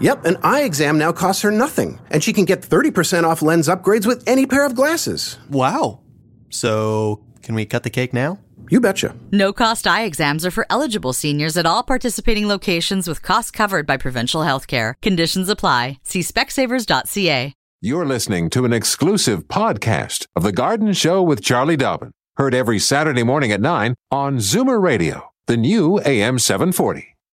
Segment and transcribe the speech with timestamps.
[0.00, 3.68] Yep, an eye exam now costs her nothing, and she can get 30% off lens
[3.68, 5.38] upgrades with any pair of glasses.
[5.48, 6.00] Wow.
[6.50, 8.38] So, can we cut the cake now?
[8.68, 9.14] You betcha.
[9.30, 13.86] No cost eye exams are for eligible seniors at all participating locations with costs covered
[13.86, 14.96] by provincial health care.
[15.02, 15.98] Conditions apply.
[16.02, 17.52] See specsavers.ca.
[17.80, 22.78] You're listening to an exclusive podcast of The Garden Show with Charlie Dobbin, heard every
[22.78, 27.15] Saturday morning at 9 on Zoomer Radio, the new AM 740.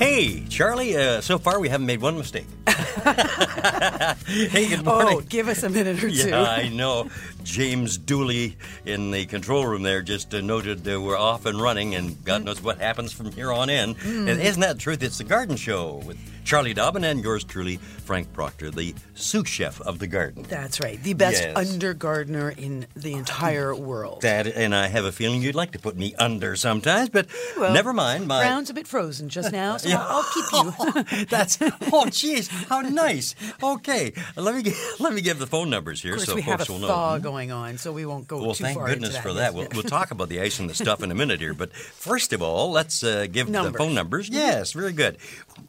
[0.00, 2.46] Hey, Charlie, uh, so far we haven't made one mistake.
[2.66, 5.18] hey, good morning.
[5.18, 6.30] Oh, give us a minute or two.
[6.30, 7.10] Yeah, I know.
[7.44, 11.94] James Dooley in the control room there just uh, noted that we're off and running,
[11.94, 13.94] and God knows what happens from here on in.
[13.94, 14.28] Hmm.
[14.28, 15.02] And isn't that the truth?
[15.02, 19.80] It's the Garden Show with Charlie Dobbin and yours truly, Frank Proctor, the sous chef
[19.82, 20.44] of the garden.
[20.48, 21.00] That's right.
[21.02, 21.56] The best Yes.
[21.56, 24.22] under gardener in the entire world.
[24.22, 27.72] That, and I have a feeling you'd like to put me under sometimes, but Well,
[27.72, 28.26] never mind.
[28.26, 31.26] My ground's a bit frozen just now, so I'll keep you.
[31.30, 33.34] That's oh, jeez, how nice.
[33.62, 36.88] Okay, let me let me give the phone numbers here so folks will know.
[37.30, 39.22] Going on, so we won't go Well, too thank far goodness into that.
[39.22, 39.54] for that.
[39.54, 41.54] We'll, we'll talk about the ice and the stuff in a minute here.
[41.54, 44.28] But first of all, let's uh, give the phone numbers.
[44.28, 45.18] Yes, very good.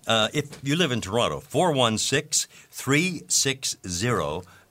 [0.07, 3.77] Uh, if you live in Toronto, 416 360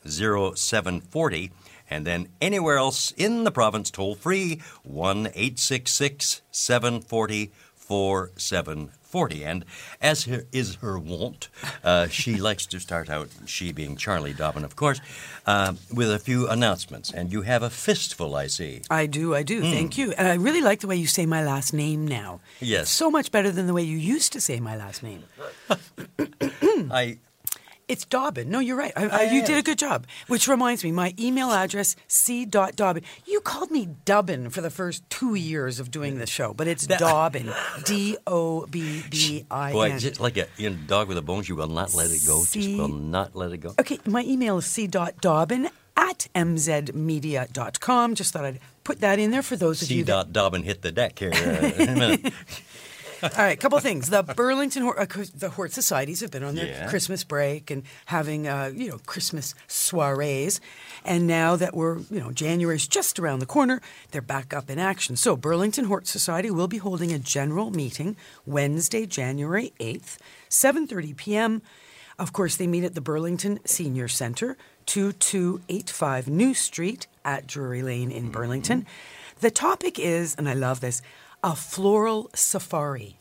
[0.07, 1.53] 0740.
[1.93, 7.51] And then anywhere else in the province, toll free 1 866 740
[7.91, 9.45] 4740.
[9.45, 9.65] And
[10.01, 11.49] as her, is her wont,
[11.83, 15.01] uh, she likes to start out, she being Charlie Dobbin, of course,
[15.45, 17.11] uh, with a few announcements.
[17.11, 18.83] And you have a fistful, I see.
[18.89, 19.61] I do, I do.
[19.63, 20.13] Thank you.
[20.13, 22.39] And I really like the way you say my last name now.
[22.61, 22.91] Yes.
[22.91, 25.25] So much better than the way you used to say my last name.
[26.93, 27.19] I
[27.91, 28.49] It's Dobbin.
[28.51, 28.93] No, you're right.
[28.95, 30.07] I, I, you did a good job.
[30.29, 33.03] Which reminds me, my email address, c.dobbin.
[33.27, 36.87] You called me Dubbin for the first two years of doing the show, but it's
[36.87, 37.51] Dobbin.
[37.85, 41.43] D O B B I boy, just like a you know, dog with a bone,
[41.43, 42.43] she will not let it go.
[42.45, 43.75] See- Just will not let it go.
[43.81, 48.15] Okay, my email is c.dobbin at mzmedia.com.
[48.15, 49.95] Just thought I'd put that in there for those of C.
[49.97, 50.13] you that.
[50.13, 51.33] Dot Dobbin hit the deck here.
[51.35, 52.33] Uh, in a minute.
[53.23, 54.09] All right, a couple of things.
[54.11, 56.89] The Burlington uh, the Hort Societies have been on their Yeah.
[56.89, 60.61] Christmas break and having uh, you know Christmas soirees,
[61.05, 63.81] and now that we're you know January's just around the corner,
[64.11, 65.17] they're back up in action.
[65.17, 68.17] So Burlington Hort Society will be holding a general meeting
[68.47, 71.63] Wednesday, January eighth, seven thirty p.m.
[72.19, 78.11] Of course, they meet at the Burlington Senior Center, 2285 New Street at Drury Lane
[78.11, 78.87] in Burlington.
[79.41, 81.01] The topic is, and I love this,
[81.43, 83.17] a floral safari.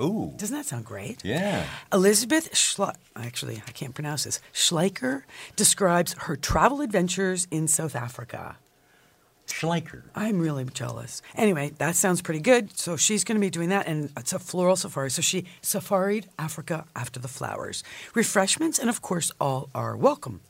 [0.00, 1.22] Ooh, Doesn't that sound great?
[1.24, 1.66] yeah.
[1.92, 4.40] Elizabeth Schle- actually, I can't pronounce this.
[4.54, 5.22] Schleicher
[5.56, 8.56] describes her travel adventures in South Africa.
[9.46, 10.04] Schleicher.
[10.14, 11.20] I'm really jealous.
[11.34, 12.78] Anyway, that sounds pretty good.
[12.78, 15.10] So she's going to be doing that, and it's a floral safari.
[15.10, 17.82] So she safaried Africa after the flowers.
[18.14, 20.40] Refreshments, and of course, all are welcome.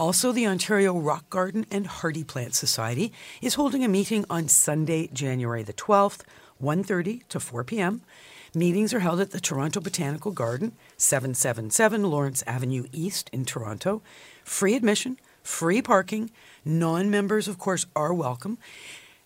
[0.00, 3.12] Also, the Ontario Rock Garden and Hardy Plant Society
[3.42, 6.20] is holding a meeting on Sunday, January the 12th,
[6.58, 8.00] 1.30 to 4 p.m.
[8.54, 14.00] Meetings are held at the Toronto Botanical Garden, 777 Lawrence Avenue East in Toronto.
[14.42, 16.30] Free admission, free parking.
[16.64, 18.56] Non members, of course, are welcome.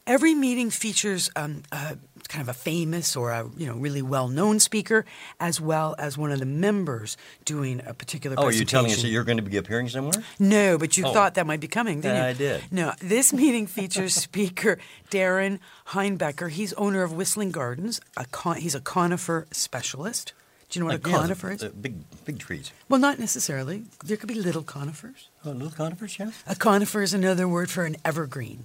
[0.07, 1.95] Every meeting features um, uh,
[2.29, 5.07] kind of a famous or a you know really well known speaker,
[5.41, 7.17] as well as one of the members
[7.47, 8.37] doing a particular.
[8.39, 8.67] Oh, are you presentation.
[8.79, 10.23] telling us that you're going to be appearing somewhere?
[10.39, 11.13] No, but you Oh.
[11.15, 12.29] thought that might be coming, didn't Yeah, you?
[12.29, 12.63] I did.
[12.71, 14.79] No, this meeting features speaker
[15.11, 15.59] Darren
[15.89, 16.51] Heimbecker.
[16.51, 17.99] He's owner of Whistling Gardens.
[18.19, 20.35] A con- he's a conifer specialist.
[20.69, 21.61] Do you know what Like, a yeah, conifer is?
[21.61, 21.95] the big,
[22.27, 22.73] big trees.
[22.91, 23.85] well, not necessarily.
[24.05, 25.29] There could be little conifers.
[25.47, 26.33] Oh, little conifers, yeah.
[26.47, 28.65] A conifer is another word for an evergreen.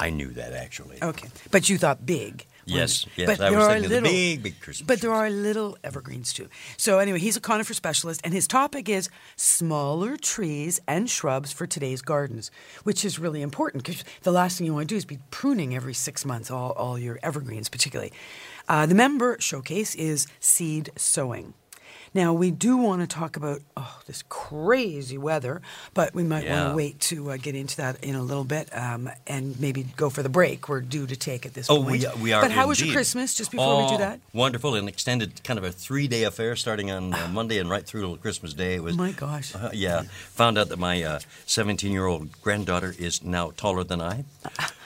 [0.00, 0.98] I knew that actually.
[1.02, 4.42] Okay, but you thought big, Yes, yes, But I there was are thinking little, big,
[4.42, 5.20] big Christmas But there trees.
[5.20, 6.48] are little evergreens too.
[6.76, 11.66] So anyway, he's a conifer specialist, and his topic is smaller trees and shrubs for
[11.66, 12.50] today's gardens,
[12.84, 15.74] which is really important because the last thing you want to do is be pruning
[15.74, 18.12] every six months all, all your evergreens, particularly.
[18.68, 21.54] Uh, the member showcase is seed sowing.
[22.12, 25.62] Now, we do want to talk about oh, this crazy weather,
[25.94, 28.68] but we might want to wait to uh, get into that in a little bit
[28.76, 32.04] um, and maybe go for the break we're due to take at this Oh, point.
[32.16, 32.42] we, we are.
[32.42, 32.92] But how was your.
[32.92, 34.18] Christmas, just before we do Oh, that?
[34.32, 38.02] Wonderful, an extended kind of a three-day affair starting on uh, Monday and right through
[38.16, 38.74] to Christmas Day.
[38.74, 38.96] It was.
[38.96, 39.54] My gosh.
[39.54, 44.24] Uh, yeah, found out that my uh, 17-year-old granddaughter is now taller than I.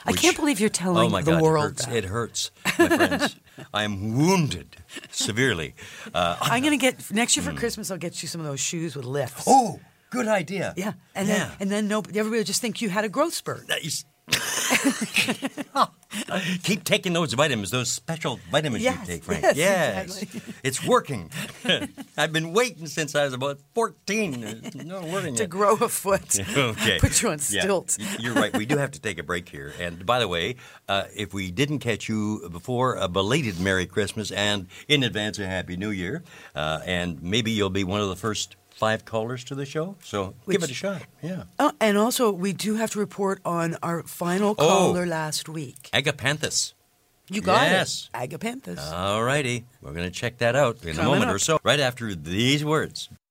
[0.06, 1.86] I which- can't believe you're telling oh my the God, world It hurts.
[1.86, 1.96] that.
[1.96, 3.36] It hurts, my friends.
[3.72, 4.76] I am wounded
[5.10, 5.74] severely.
[6.14, 7.90] Uh, I'm going to get next year for Christmas.
[7.90, 9.44] I'll get you some of those shoes with lifts.
[9.46, 9.80] oh,
[10.10, 10.74] good idea.
[10.76, 11.34] yeah, and yeah.
[11.34, 13.66] then and then no, everybody will just think you had a growth spurt.
[13.68, 14.04] That is-
[16.62, 19.42] Keep taking those vitamins, those special vitamins Yes, you take, Frank.
[19.56, 20.54] yes, exactly.
[20.62, 21.30] it's working.
[22.16, 24.44] I've been waiting since I was about 14.
[24.44, 25.50] It's not working To yet.
[25.50, 26.98] grow a foot, Okay.
[27.00, 27.98] put you on stilts.
[27.98, 28.56] y- You're right.
[28.56, 29.72] We do have to take a break here.
[29.80, 30.56] And by the way,
[30.88, 35.46] uh, if we didn't catch you before, a belated Merry Christmas and in advance a
[35.46, 36.22] Happy New Year.
[36.54, 39.96] Uh, and maybe you'll be one of the first five callers to the show.
[40.02, 41.02] So give it a shot.
[41.22, 41.44] Yeah.
[41.58, 44.54] Oh, and also, we do have to report on our final Oh.
[44.54, 45.88] caller last week.
[45.92, 46.74] Agapanthus.
[47.30, 48.10] You got Yes.
[48.14, 48.92] it, Agapanthus.
[48.92, 49.64] All righty.
[49.80, 51.34] We're going to check that out in a moment up.
[51.36, 53.08] or so, right after these words.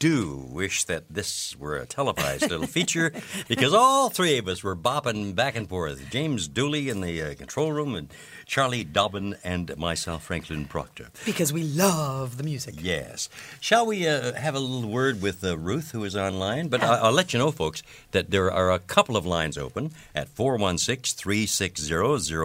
[0.00, 3.12] do wish that this were a televised little feature
[3.48, 6.10] because all three of us were bopping back and forth.
[6.10, 8.08] James Dooley in the uh, control room and
[8.46, 11.08] Charlie Dobbin and myself, Franklin Proctor.
[11.26, 12.76] because we love the music.
[12.78, 13.28] Yes.
[13.60, 16.68] Shall we uh, have a little word with uh, Ruth, who is online?
[16.68, 17.82] But I- I'll let you know, folks,
[18.12, 21.84] that there are a couple of lines open at 416 360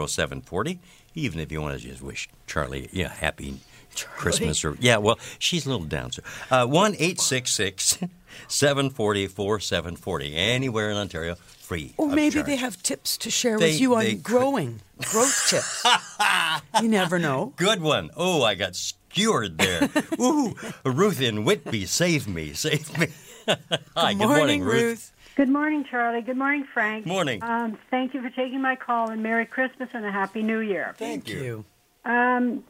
[0.08, 0.80] 0740,
[1.16, 3.60] even if you want to just wish Charlie yeah, happy
[4.04, 4.64] Christmas.
[4.66, 6.12] or Yeah, well, she's a little down.
[6.12, 6.22] So,
[6.52, 8.00] uh, 1 866
[8.48, 10.36] 740 4740.
[10.36, 11.94] Anywhere in Ontario, free.
[11.98, 12.46] Or maybe charge.
[12.46, 14.24] they have tips to share They- with you on they could.
[14.24, 14.82] growing,
[15.12, 15.86] growth tips.
[16.82, 17.54] you never know.
[17.56, 18.10] Good one.
[18.18, 19.90] Oh, I got skewered there.
[20.20, 20.54] Ooh,
[20.84, 23.08] Ruth in Whitby, save me, save me.
[23.96, 25.12] Hi, good morning, Ruth.
[25.36, 26.22] Good morning, Charlie.
[26.22, 27.06] Good morning, Frank.
[27.06, 27.44] Morning.
[27.44, 30.96] Um, thank you for taking my call, and Merry Christmas and a Happy New Year.
[30.98, 31.66] Thank you.
[32.06, 32.64] Um,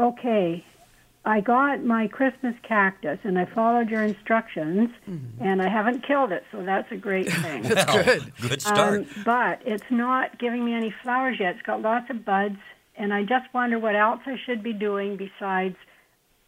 [0.00, 0.64] okay,
[1.24, 4.90] I got my Christmas cactus, and I followed your instructions,
[5.40, 7.62] and I haven't killed it, so that's a great thing.
[7.62, 8.32] That's Well, good.
[8.40, 9.00] Good start.
[9.00, 11.54] Um, but it's not giving me any flowers yet.
[11.54, 12.58] It's got lots of buds,
[12.96, 15.76] and I just wonder what else I should be doing besides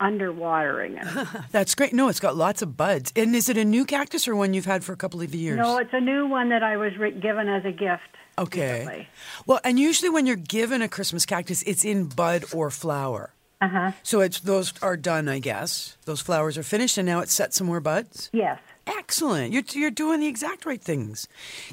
[0.00, 1.43] underwatering it.
[1.52, 1.94] That's great.
[1.94, 3.12] No, it's got lots of buds.
[3.16, 5.56] And is it a new cactus or one you've had for a couple of years?
[5.58, 8.02] no, it's a new one that I was re- given as a gift.
[8.38, 8.81] Okay.
[8.81, 9.08] recently.
[9.46, 13.31] Well, and usually when you're given a Christmas cactus, it's in bud or flower.
[13.61, 13.93] Uh huh.
[14.03, 15.97] So it's those are done, I guess.
[16.05, 18.29] Those flowers are finished, and now it's set some more buds.
[18.32, 18.58] Yes.
[18.87, 19.53] Excellent.
[19.53, 21.26] You're you're doing the exact right things.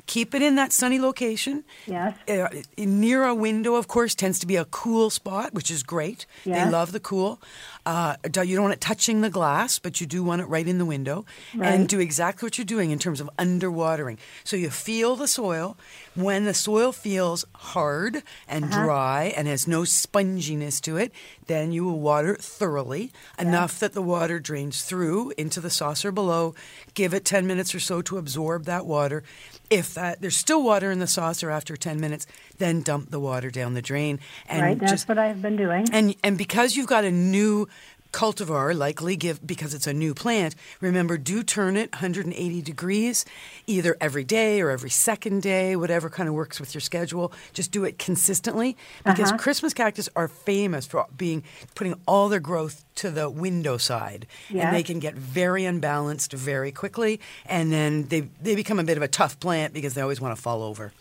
[0.08, 1.64] Keep it in that sunny location.
[1.86, 2.16] Yes.
[2.28, 2.48] Uh,
[2.78, 6.26] near a window, of course, tends to be a cool spot, which is great.
[6.44, 7.40] They love the cool.
[7.86, 10.78] Uh, you don't want it touching the glass, but you do want it right in
[10.78, 11.26] the window.
[11.54, 11.74] Right.
[11.74, 14.18] And do exactly what you're doing in terms of underwatering.
[14.46, 15.76] So you feel the soil.
[16.16, 18.84] When the soil feels hard and Uh-huh.
[18.84, 21.12] dry and has no sponginess to it,
[21.48, 26.56] then you will water thoroughly, enough that the water drains through into the saucer below.
[26.94, 29.24] Give it 10 minutes or so to absorb that water.
[29.70, 32.28] If that there's still water in the saucer after 10 minutes,
[32.58, 34.80] then dump the water down the drain and right.
[34.80, 35.88] That's just what I've been doing.
[35.92, 37.68] and and because you've got a new
[38.14, 40.56] cultivar, likely give because it's a new plant.
[40.80, 43.26] Remember, do turn it 180 degrees,
[43.68, 47.34] either every day or every second day, whatever kind of works with your schedule.
[47.54, 49.38] Just do it consistently because Uh-huh.
[49.38, 51.44] Christmas cactus are famous for being
[51.76, 56.72] putting all their growth to the window side, and they can get very unbalanced very
[56.72, 60.22] quickly, and then they they become a bit of a tough plant because they always
[60.22, 60.94] want to fall over.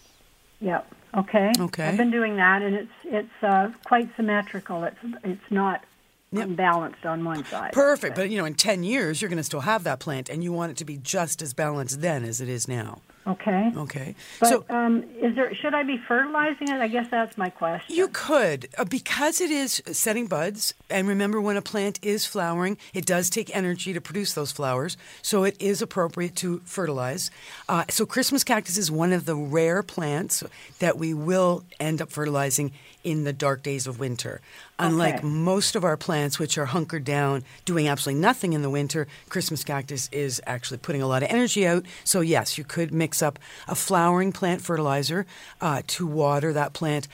[0.61, 0.91] Yep.
[1.15, 1.53] Okay.
[1.61, 1.89] Okay.
[1.89, 4.85] I've been doing that, and it's it's uh, quite symmetrical.
[4.85, 5.85] It's it's not
[6.33, 6.49] Yep.
[6.49, 7.73] unbalanced on one side.
[7.73, 10.43] Perfect, but you know, in 10 years, you're going to still have that plant, and
[10.43, 13.01] you want it to be just as balanced then as it is now.
[13.27, 13.71] Okay.
[13.77, 14.15] Okay.
[14.41, 15.55] But so um, is there?
[15.55, 16.81] Should I be fertilizing it?
[16.81, 17.95] I guess that's my question.
[17.95, 20.75] You could, uh, because it is setting buds.
[20.91, 24.97] And remember, when a plant is flowering, it does take energy to produce those flowers.
[25.23, 27.31] So it is appropriate to fertilize.
[27.69, 30.43] Uh, so Christmas cactus is one of the rare plants
[30.81, 32.73] that we will end up fertilizing
[33.05, 34.41] in the dark days of winter.
[34.79, 35.27] Unlike Okay.
[35.27, 39.65] most of our plants, which are hunkered down, doing absolutely nothing in the winter, Christmas
[39.65, 41.85] cactus is actually putting a lot of energy out.
[42.05, 45.27] So, yes, you could mix up a flowering plant fertilizer
[45.61, 47.09] uh, to water that plant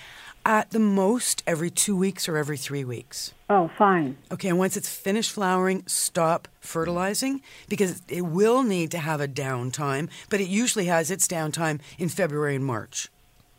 [0.47, 3.35] at the most every two weeks or every three weeks.
[3.51, 4.17] Oh, fine.
[4.33, 9.29] Okay, and once it's finished flowering, stop fertilizing because it will need to have a
[9.29, 13.09] downtime, but it usually has its downtime in February and March.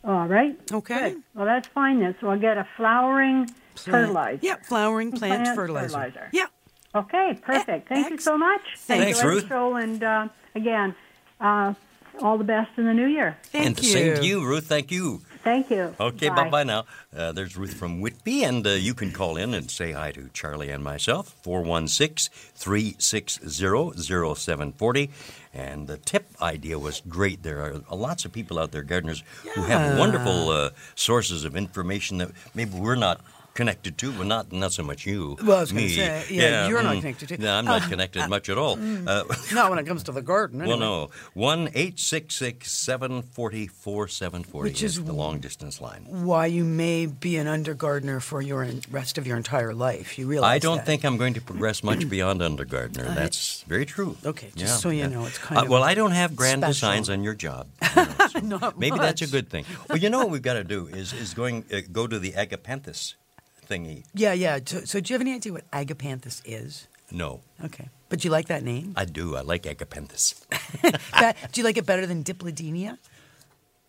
[0.04, 0.58] All right.
[0.72, 1.10] Okay.
[1.10, 1.22] Good.
[1.34, 2.14] Well, that's fine then.
[2.20, 4.38] So I'll get a flowering fertilizer.
[4.42, 5.88] Yeah, flowering plant, Plant fertilizer.
[5.88, 6.30] fertilizer.
[6.32, 6.46] Yeah.
[6.94, 7.88] Okay, perfect.
[7.88, 8.62] Thank you so much.
[8.78, 9.48] Thanks, Enjoy Ruth.
[9.48, 10.94] Show and uh, again,
[11.40, 11.74] uh,
[12.20, 13.38] all the best in the new year.
[13.44, 14.66] Thank and the same to you, Ruth.
[14.66, 15.20] Thank you.
[15.42, 15.94] Thank you.
[15.98, 16.84] Okay, bye bye now.
[17.16, 20.28] Uh, there's Ruth from Whitby, and uh, you can call in and say hi to
[20.34, 25.10] Charlie and myself, 416 360 0740.
[25.52, 27.42] And the tip idea was great.
[27.42, 32.18] There are lots of people out there, gardeners, who have wonderful uh, sources of information
[32.18, 33.20] that maybe we're not
[33.54, 35.36] connected to, but not not so much you.
[35.44, 37.00] Well, I was gonna say, yeah, you're not mm.
[37.00, 38.78] connected to- No, I'm not Uh, connected much at all.
[38.80, 40.60] Uh, Not when it comes to the garden.
[40.60, 40.80] well, anyway.
[40.80, 41.10] no.
[41.34, 46.04] 1 866 740 4740 Which is is the long distance line.
[46.08, 50.18] Why you may be an under gardener for your rest of your entire life.
[50.18, 50.86] You realize I don't that.
[50.86, 53.04] think I'm going to progress much beyond undergardener.
[53.14, 54.16] That's very true.
[54.24, 55.08] Okay, just Yeah, so you yeah.
[55.08, 56.72] know, it's kind Uh, of well, I don't have grand special.
[56.88, 57.66] designs on your job.
[57.96, 59.32] you know, so Not maybe that's a much.
[59.32, 59.64] good thing.
[59.88, 62.32] Well, you know what we've got to do is is going uh, go to the
[62.32, 63.14] agapanthus
[63.70, 64.04] thingy.
[64.14, 64.58] Yeah, yeah.
[64.64, 66.86] So, so do you have any idea what agapanthus is?
[67.12, 67.88] No, Okay.
[68.08, 68.92] But do you like that name?
[68.96, 69.36] I do.
[69.36, 70.34] I like agapanthus.
[71.20, 72.98] That- do you like it better than diplodenia?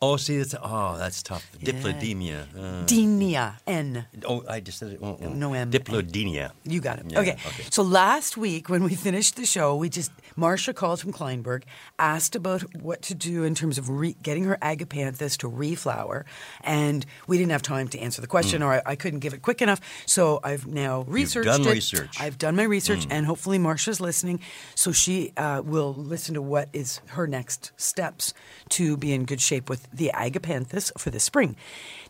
[0.04, 1.48] Oh, see, it's oh, that's tough.
[1.60, 2.48] Diplodemia.
[2.58, 4.08] Uh, Denia, N.
[4.28, 5.00] oh, I just said it.
[5.00, 5.30] Oh, oh.
[5.30, 5.70] No M.
[5.70, 6.54] Diplodenia.
[6.64, 7.06] You got it.
[7.12, 7.34] Yeah, okay.
[7.34, 7.64] okay.
[7.70, 11.66] So last week when we finished the show, we just Marcia called from Kleinburg,
[12.00, 16.24] asked about what to do in terms of re- getting her agapanthus to reflower,
[16.62, 19.44] and we didn't have time to answer the question, or I, I couldn't give it
[19.44, 19.82] quick enough.
[20.08, 21.74] So I've now researched done it.
[21.74, 22.20] research.
[22.20, 24.40] I've done my research, and hopefully Marcia's listening,
[24.74, 28.34] so she uh, will listen to what is her next steps
[28.70, 31.56] to be in good shape with the agapanthus for the spring.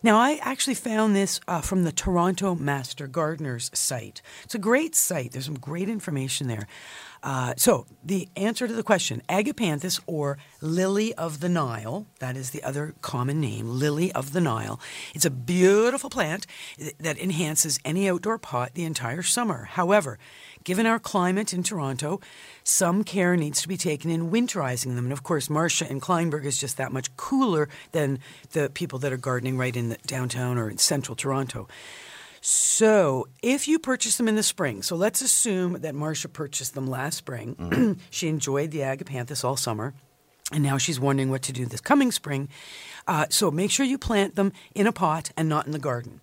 [0.02, 4.22] Now, I actually found this uh, from the Toronto Master Gardeners site.
[4.44, 5.32] It's a great site.
[5.32, 6.66] There's some great information there.
[7.22, 12.50] Uh, so, the answer to the question Agapanthus or Lily of the Nile, that is
[12.50, 14.80] the other common name, Lily of the Nile.
[15.14, 16.46] It's a beautiful plant
[16.98, 19.64] that enhances any outdoor pot the entire summer.
[19.64, 20.18] However,
[20.64, 22.20] given our climate in Toronto,
[22.64, 25.04] some care needs to be taken in winterizing them.
[25.04, 28.18] And of course, Marcia and Kleinburg is just that much cooler than
[28.52, 31.68] the people that are gardening right in the downtown or in central Toronto.
[32.44, 36.88] So, if you purchase them in the spring, so let's assume that Marcia purchased them
[36.88, 38.00] last spring.
[38.10, 39.94] she enjoyed the agapanthus all summer,
[40.50, 42.48] and now she's wondering what to do this coming spring.
[43.06, 46.20] Uh, so, make sure you plant them in a pot and not in the garden.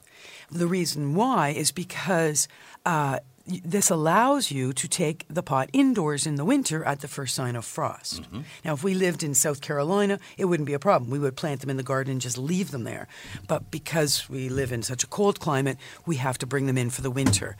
[0.51, 2.49] The reason why is because
[2.85, 3.19] uh,
[3.63, 7.55] this allows you to take the pot indoors in the winter at the first sign
[7.55, 8.21] of frost.
[8.63, 11.09] Now, if we lived in South Carolina, it wouldn't be a problem.
[11.09, 13.07] We would plant them in the garden and just leave them there.
[13.47, 16.89] But because we live in such a cold climate, we have to bring them in
[16.89, 17.57] for the winter.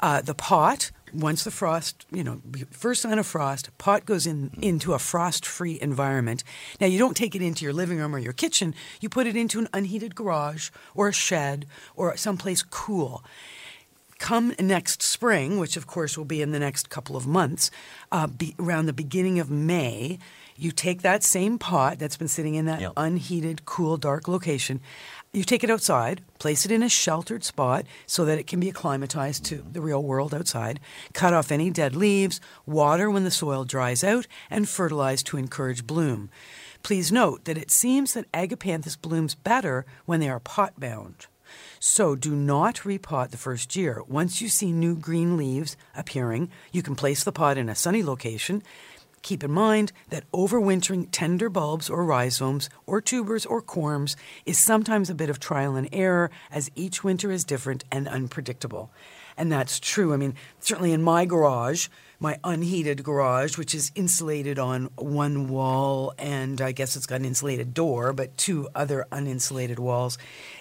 [0.00, 4.50] Uh, the pot, once the frost, you know, first sign of frost, pot goes in
[4.60, 6.42] into a frost-free environment.
[6.80, 8.74] Now you don't take it into your living room or your kitchen.
[9.00, 13.22] You put it into an unheated garage or a shed or someplace cool.
[14.22, 17.72] Come next spring, which of course will be in the next couple of months,
[18.12, 20.20] uh, be, around the beginning of May,
[20.56, 22.92] you take that same pot that's been sitting in that Yep.
[22.96, 24.80] unheated, cool, dark location.
[25.32, 28.68] You take it outside, place it in a sheltered spot so that it can be
[28.68, 30.78] acclimatized to the real world outside.
[31.12, 35.84] Cut off any dead leaves, water when the soil dries out, and fertilize to encourage
[35.84, 36.30] bloom.
[36.84, 41.26] Please note that it seems that agapanthus blooms better when they are pot bound.
[41.84, 44.04] So do not repot the first year.
[44.06, 48.04] Once you see new green leaves appearing, you can place the pot in a sunny
[48.04, 48.62] location.
[49.22, 54.14] Keep in mind that overwintering tender bulbs or rhizomes or tubers or corms
[54.46, 58.92] is sometimes a bit of trial and error as each winter is different and unpredictable.
[59.36, 60.14] And that's true.
[60.14, 61.88] I mean, certainly in my garage,
[62.22, 67.24] my unheated garage, which is insulated on one wall, and I guess it's got an
[67.26, 70.18] insulated door, but two other uninsulated walls,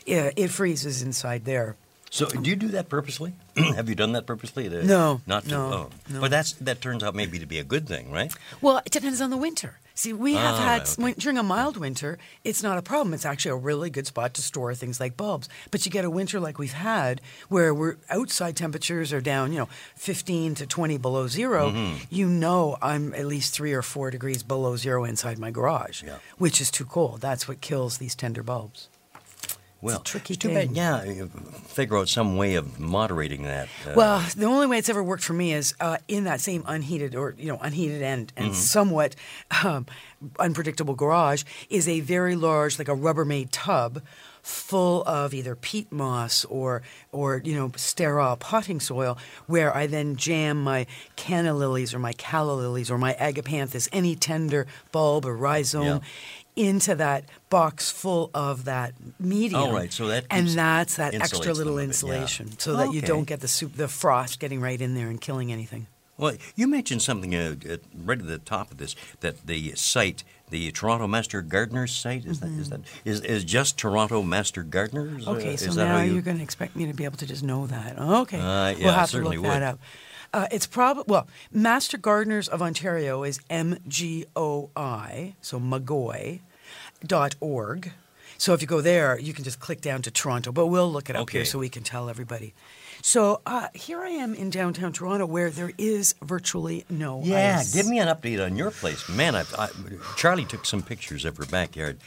[0.08, 1.75] it, it freezes inside there.
[2.10, 3.34] So, do you do that purposely?
[3.56, 4.68] Have you done that purposely?
[4.68, 5.50] To, No, not to.
[5.50, 5.89] no, oh.
[6.10, 6.20] no.
[6.20, 8.34] But that's that turns out maybe to be a good thing, right?
[8.60, 9.80] Well, it depends on the winter.
[10.01, 11.13] See, we have Ah, had okay.
[11.20, 13.13] during a mild winter, it's not a problem.
[13.13, 15.48] It's actually a really good spot to store things like bulbs.
[15.70, 19.60] But you get a winter like we've had, where we're outside temperatures are down, you
[19.60, 21.96] know, 15 to 20 below 0 Mm-hmm.
[22.10, 26.17] You know, I'm at least three or four degrees below zero inside my garage, Yeah.
[26.39, 27.22] which is too cold.
[27.22, 28.89] That's what kills these tender bulbs.
[29.81, 30.73] Well, tricky it's too thing.
[30.73, 30.75] bad.
[30.77, 31.25] Yeah,
[31.65, 33.67] figure out some way of moderating that.
[33.88, 36.63] uh, Well, the only way it's ever worked for me is uh, in that same
[36.67, 39.15] unheated or you know unheated and and somewhat
[39.63, 39.85] um,
[40.39, 44.01] unpredictable garage is a very large like a Rubbermaid tub
[44.43, 50.15] full of either peat moss or or you know sterile potting soil where I then
[50.15, 55.35] jam my canna lilies or my calla lilies or my agapanthus any tender bulb or
[55.38, 56.00] rhizome Yeah.
[56.55, 59.62] Into that box full of that medium.
[59.62, 61.88] Oh, right, so that and that's that extra little a bit, yeah.
[61.88, 65.20] insulation so that you don't get the soup, the frost getting right in there and
[65.22, 65.88] killing anything.
[66.17, 70.24] Well, you mentioned something uh, uh, right at the top of this that the site,
[70.50, 75.25] the Toronto Master Gardeners site, is that is that is, is just Toronto Master Gardeners?
[75.27, 75.39] Uh, Mm-hmm.
[75.39, 77.25] Okay, so is that now you, you're going to expect me to be able to
[77.25, 77.98] just know that.
[77.98, 79.79] Okay, Uh, yeah, we'll I have to look that up.
[80.33, 86.39] Uh, it's probably well, Master Gardeners of Ontario is M G O I, so Magoy
[87.05, 87.91] dot org.
[88.38, 90.51] So if you go there, you can just click down to Toronto.
[90.51, 92.53] But we'll look it up here so we can tell everybody.
[93.03, 97.73] So uh, here I am in downtown Toronto, where there is virtually no Yeah, ice.
[97.73, 99.35] give me an update on your place, man.
[99.35, 99.69] I, I,
[100.17, 101.97] Charlie took some pictures of her backyard.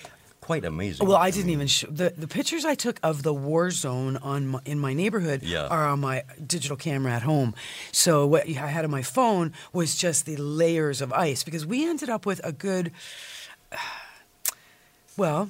[0.44, 1.06] Quite amazing.
[1.08, 4.46] Well, I didn't even show the the pictures I took of the war zone on
[4.48, 5.68] my, in my neighborhood Yeah.
[5.68, 7.54] are on my digital camera at home.
[7.92, 11.88] So what I had on my phone was just the layers of ice because we
[11.88, 12.92] ended up with a good.
[15.16, 15.48] Well,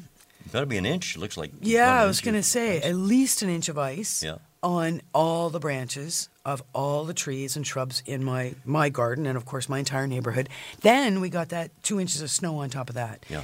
[0.52, 1.16] Got to be an inch.
[1.16, 1.50] It Looks like.
[1.60, 4.36] yeah, I was going to say at least an inch of ice Yeah.
[4.62, 9.36] on all the branches of all the trees and shrubs in my my garden and
[9.38, 10.48] of course my entire neighborhood.
[10.82, 13.24] Then we got that two inches of snow on top of that.
[13.30, 13.42] Yeah.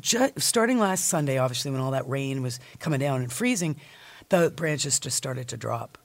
[0.00, 3.76] Ju- starting last Sunday, obviously when all that rain was coming down and freezing,
[4.28, 5.98] the branches just started to drop.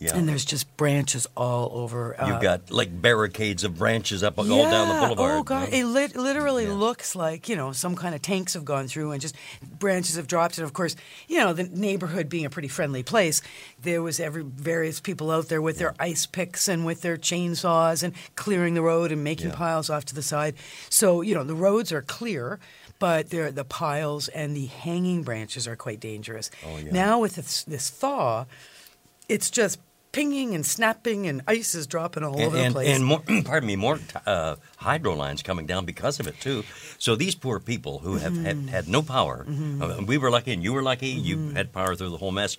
[0.00, 0.14] Yeah.
[0.16, 2.14] And there's just branches all over.
[2.20, 4.60] uh, You've got like barricades of branches up all down
[4.94, 5.38] the boulevard.
[5.40, 6.74] Oh god, you it lit- literally Yeah.
[6.74, 9.34] looks like you know some kind of tanks have gone through and just
[9.80, 10.56] branches have dropped.
[10.56, 10.94] And of course,
[11.26, 13.42] you know the neighborhood being a pretty friendly place,
[13.82, 18.04] there was every various people out there with their ice picks and with their chainsaws
[18.04, 20.54] and clearing the road and making piles off to the side.
[20.88, 22.60] So you know the roads are clear.
[22.98, 26.50] But there, the piles and the hanging branches are quite dangerous.
[26.66, 26.90] Oh, yeah.
[26.92, 28.46] Now with this, this thaw,
[29.28, 29.78] it's just
[30.10, 32.88] pinging and snapping, and ice is dropping all and, over the and, place.
[32.96, 36.64] and more, pardon me, more uh, hydro lines coming down because of it too.
[36.98, 38.68] So these poor people who have had, Mm-hmm.
[38.68, 39.46] had no power,
[39.80, 41.08] uh, we were lucky and you were lucky.
[41.08, 42.56] You had power through the whole mess,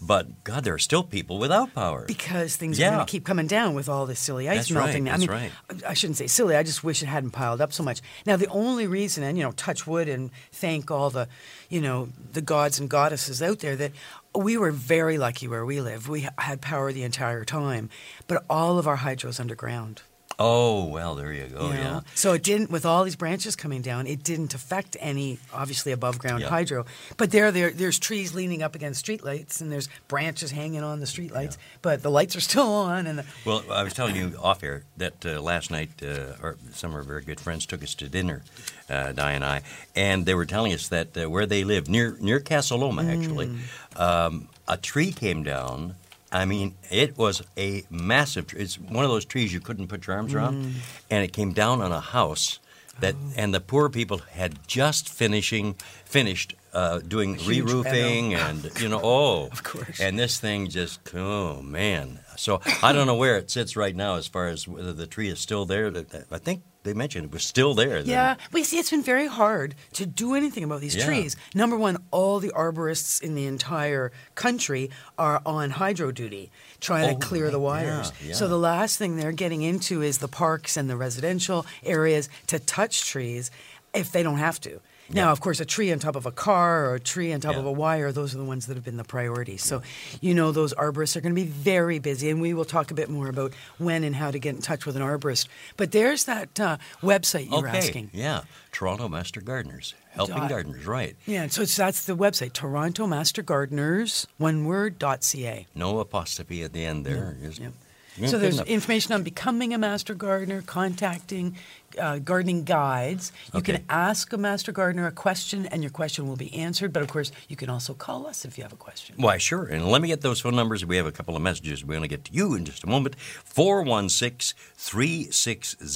[0.00, 2.04] but God, there are still people without power.
[2.06, 4.84] because things are going to keep coming down with all this silly ice That's right,
[4.84, 5.08] melting.
[5.08, 5.52] I that's mean, right.
[5.86, 6.56] I shouldn't say silly.
[6.56, 8.00] I just wish it hadn't piled up so much.
[8.26, 11.28] Now, the only reason, and you know, touch wood and thank all the,
[11.68, 13.92] you know, the gods and goddesses out there that
[14.34, 16.08] we were very lucky where we live.
[16.08, 17.90] We had power the entire time,
[18.26, 20.02] but all of our hydro's underground.
[20.44, 21.68] Oh well, there you go.
[21.68, 21.80] you know?
[21.80, 22.00] yeah.
[22.14, 26.18] So it didn't, with all these branches coming down, it didn't affect any, obviously, above
[26.18, 26.48] ground Yeah.
[26.48, 26.84] hydro.
[27.16, 31.06] But there, there, there's trees leaning up against streetlights, and there's branches hanging on the
[31.06, 33.06] streetlights, but the lights are still on.
[33.06, 36.56] And the, Well, I was telling you off air that uh, last night, uh, our,
[36.72, 38.42] some of our very good friends took us to dinner,
[38.90, 39.62] uh, Di and I,
[39.94, 43.46] and they were telling us that uh, where they live, near near Casa Loma, actually,
[43.46, 44.00] Mm.
[44.00, 45.94] um, a tree came down.
[46.32, 48.60] I mean, it was a massive tree.
[48.62, 50.36] It's one of those trees you couldn't put your arms Mm.
[50.36, 50.74] around,
[51.10, 52.58] and it came down on a house.
[53.00, 53.32] That Oh.
[53.36, 59.00] and the poor people had just finishing finished uh, doing Huge re-roofing and you know
[59.16, 59.98] oh Of course.
[60.00, 64.16] and this thing just oh man so i don't know where it sits right now
[64.16, 65.90] as far as whether the tree is still there
[66.30, 69.74] i think they mentioned it was still there Yeah, we see it's been very hard
[69.92, 71.06] to do anything about these Yeah.
[71.06, 71.36] trees.
[71.54, 77.18] Number one, all the arborists in the entire country are on hydro duty, trying Oh,
[77.18, 78.12] to clear the wires.
[78.24, 82.28] yeah, So the last thing they're getting into is the parks and the residential areas
[82.48, 83.50] to touch trees
[83.94, 84.80] if they don't have to.
[85.12, 87.52] Now, of course, a tree on top of a car or a tree on top
[87.54, 87.60] Yeah.
[87.60, 89.56] of a wire, those are the ones that have been the priority.
[89.56, 89.82] So,
[90.20, 92.94] you know, those arborists are going to be very busy, and we will talk a
[92.94, 95.48] bit more about when and how to get in touch with an arborist.
[95.76, 98.10] But there's that uh, website you were okay asking.
[98.12, 103.06] yeah toronto master gardeners helping Dot- gardeners right Yeah, so it's, that's the website, Toronto
[103.06, 105.66] Master Gardeners, one word, dot ca.
[105.74, 107.72] no apostrophe at the end there Yep.
[108.16, 108.66] Yeah, so there's enough.
[108.66, 111.56] information on becoming a master gardener, contacting
[112.00, 113.32] uh, gardening guides.
[113.52, 113.74] You Okay.
[113.74, 116.90] can ask a master gardener a question, and your question will be answered.
[116.92, 119.14] But of course, you can also call us if you have a question.
[119.18, 119.64] Why, sure.
[119.66, 120.84] And let me get those phone numbers.
[120.86, 121.84] We have a couple of messages.
[121.84, 123.16] We're going to get to you in just a moment.
[123.18, 125.86] 416 360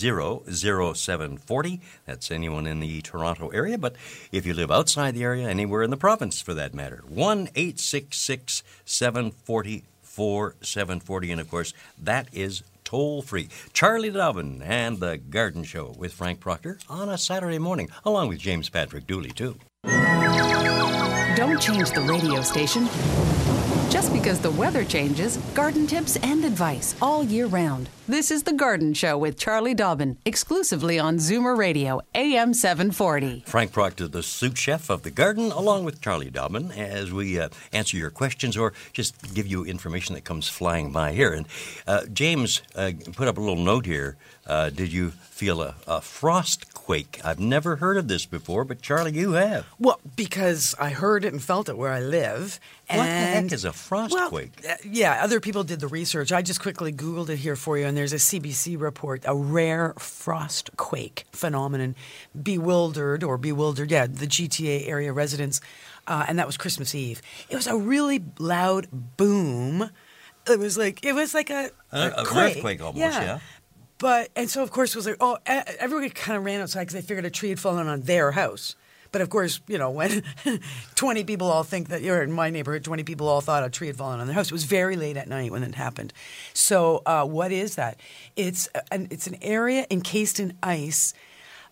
[0.95, 1.81] 0740.
[2.05, 3.79] That's anyone in the Toronto area.
[3.79, 3.97] But
[4.33, 8.63] if you live outside the area, anywhere in the province for that matter, 1 866
[8.85, 9.85] 740
[10.17, 11.33] 4740.
[11.33, 13.49] And of course, that is toll free.
[13.75, 18.39] Charlie Dobbin and The Garden Show with Frank Proctor on a Saturday morning, along with
[18.39, 19.57] James Patrick Dooley, too.
[19.85, 22.89] Don't change the radio station.
[23.97, 27.89] Just because the weather changes, garden tips and advice all year round.
[28.07, 33.45] This is The Garden Show with Charlie Dobbin, exclusively on Zoomer Radio, AM 740.
[33.47, 37.49] Frank Proctor, the sous chef of the garden, along with Charlie Dobbin, as we uh,
[37.73, 41.33] answer your questions or just give you information that comes flying by here.
[41.33, 41.47] And
[41.87, 44.19] uh, James uh, put up a little note here.
[44.47, 47.21] Uh, did you feel a, a frost quake?
[47.25, 49.67] I've never heard of this before, but Charlie, you have.
[49.79, 52.61] Well, because I heard it and felt it where I live.
[52.89, 54.53] What the heck is a frost well, quake?
[54.69, 56.31] uh, yeah, other people did the research.
[56.31, 59.95] I just quickly Googled it here for you, and there's a CBC report, a rare
[59.99, 61.97] frost quake phenomenon,
[62.41, 65.61] bewildered or bewildered, yeah, the GTA area residents,
[66.07, 67.21] uh, and that was Christmas Eve.
[67.51, 69.91] It was a really loud boom.
[70.49, 72.57] It was like it was like a, A- a quake.
[72.59, 73.41] earthquake almost, yeah.
[73.99, 76.95] But and so of course it was like oh everybody kind of ran outside because
[76.95, 78.77] they figured a tree had fallen on their house.
[79.13, 80.23] But of course, you know, when
[80.95, 83.87] 20 people all think that you're in my neighborhood, 20 people all thought a tree
[83.87, 84.47] had fallen on their house.
[84.47, 86.13] It was very late at night when it happened.
[86.53, 87.99] So, uh, what is that?
[88.35, 91.15] It's an, it's an area encased in ice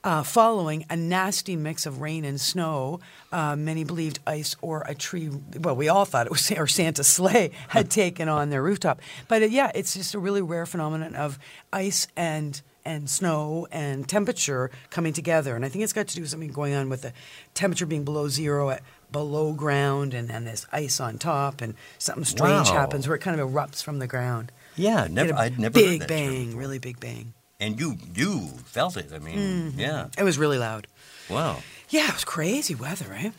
[0.04, 3.00] uh, following a nasty mix of rain and snow.
[3.32, 7.08] Uh, many believed ice or a tree, well, we all thought it was, or Santa's
[7.08, 9.00] sleigh had taken on their rooftop.
[9.26, 11.38] But uh, yeah, it's just a really rare phenomenon of
[11.72, 15.56] ice and and snow and temperature coming together.
[15.56, 17.14] And I think it's got to do with something going on with the
[17.54, 22.24] temperature being below zero at below ground and, and there's ice on top and something
[22.24, 22.74] strange Wow.
[22.74, 24.52] happens where it kind of erupts from the ground.
[24.76, 25.32] Yeah, never.
[25.32, 27.32] I'd never heard big bang, really big bang.
[27.64, 29.11] And you you felt it.
[29.14, 30.09] I mean, yeah.
[30.18, 30.87] It was really loud.
[31.31, 31.62] Wow.
[31.88, 33.33] Yeah, it was crazy weather, right?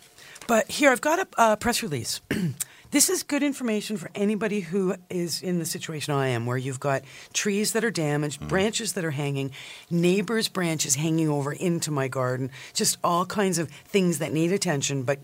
[0.48, 2.22] But here, I've got a uh, press release.
[2.92, 6.80] this is good information for anybody who is in the situation I am, where you've
[6.80, 9.52] got trees that are damaged, branches that are hanging,
[9.92, 15.04] neighbors' branches hanging over into my garden, just all kinds of things that need attention,
[15.04, 15.20] but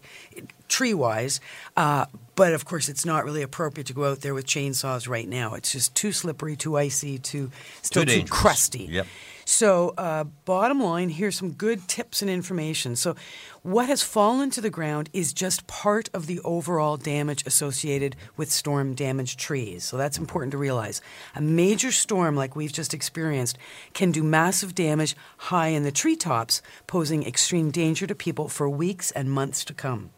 [0.67, 1.41] tree wise.
[1.75, 5.27] Uh, but of course, it's not really appropriate to go out there with chainsaws right
[5.27, 5.53] now.
[5.53, 8.29] It's just too slippery, too icy, too still too, dangerous.
[8.29, 8.87] crusty.
[8.89, 9.07] Yep.
[9.45, 12.95] So, uh, bottom line, here's some good tips and information.
[12.95, 13.15] So,
[13.63, 18.51] what has fallen to the ground is just part of the overall damage associated with
[18.51, 19.83] storm damaged trees.
[19.83, 21.01] So, that's important to realize.
[21.35, 23.57] A major storm like we've just experienced
[23.93, 29.11] can do massive damage high in the treetops, posing extreme danger to people for weeks
[29.11, 30.11] and months to come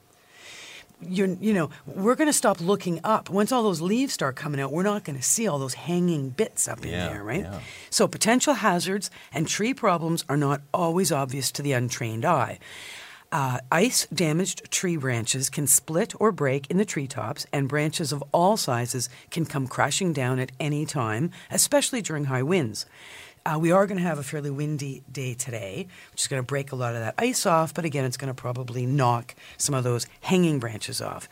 [1.10, 3.30] you're, you know, we're going to stop looking up.
[3.30, 6.30] Once all those leaves start coming out, we're not going to see all those hanging
[6.30, 7.42] bits up in Yeah, there, right?
[7.42, 7.60] yeah.
[7.90, 12.60] So potential hazards and tree problems are not always obvious to the untrained eye.
[13.32, 18.24] Uh, ice damaged tree branches can split or break in the treetops, and branches of
[18.32, 22.86] all sizes can come crashing down at any time, especially during high winds.
[23.46, 26.46] Uh, we are going to have a fairly windy day today, which is going to
[26.46, 29.76] break a lot of that ice off, but again, it's going to probably knock some
[29.76, 31.28] of those hanging branches off.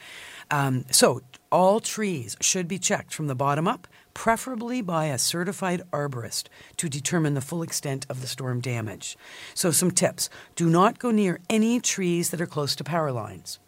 [0.50, 5.84] Um, so, all trees should be checked from the bottom up, preferably by a certified
[5.94, 9.18] arborist to determine the full extent of the storm damage.
[9.54, 13.60] So, some tips do not go near any trees that are close to power lines.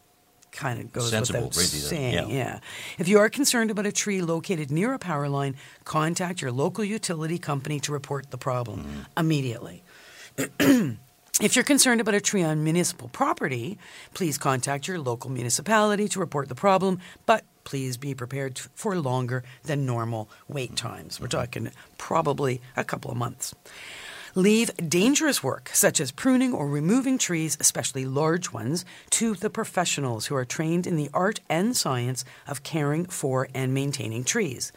[0.53, 2.27] Kind of goes Sensible, without saying, yeah.
[2.27, 2.59] yeah.
[2.99, 6.83] If you are concerned about a tree located near a power line, contact your local
[6.83, 9.19] utility company to report the problem mm-hmm.
[9.19, 9.83] immediately.
[11.41, 13.79] If you're concerned about a tree on municipal property,
[14.13, 19.43] please contact your local municipality to report the problem, but please be prepared for longer
[19.63, 21.19] than normal wait times.
[21.19, 21.39] We're mm-hmm.
[21.39, 23.55] talking probably a couple of months.
[24.35, 30.25] Leave dangerous work, such as pruning or removing trees, especially large ones, to the professionals
[30.25, 34.71] who are trained in the art and science of caring for and maintaining trees.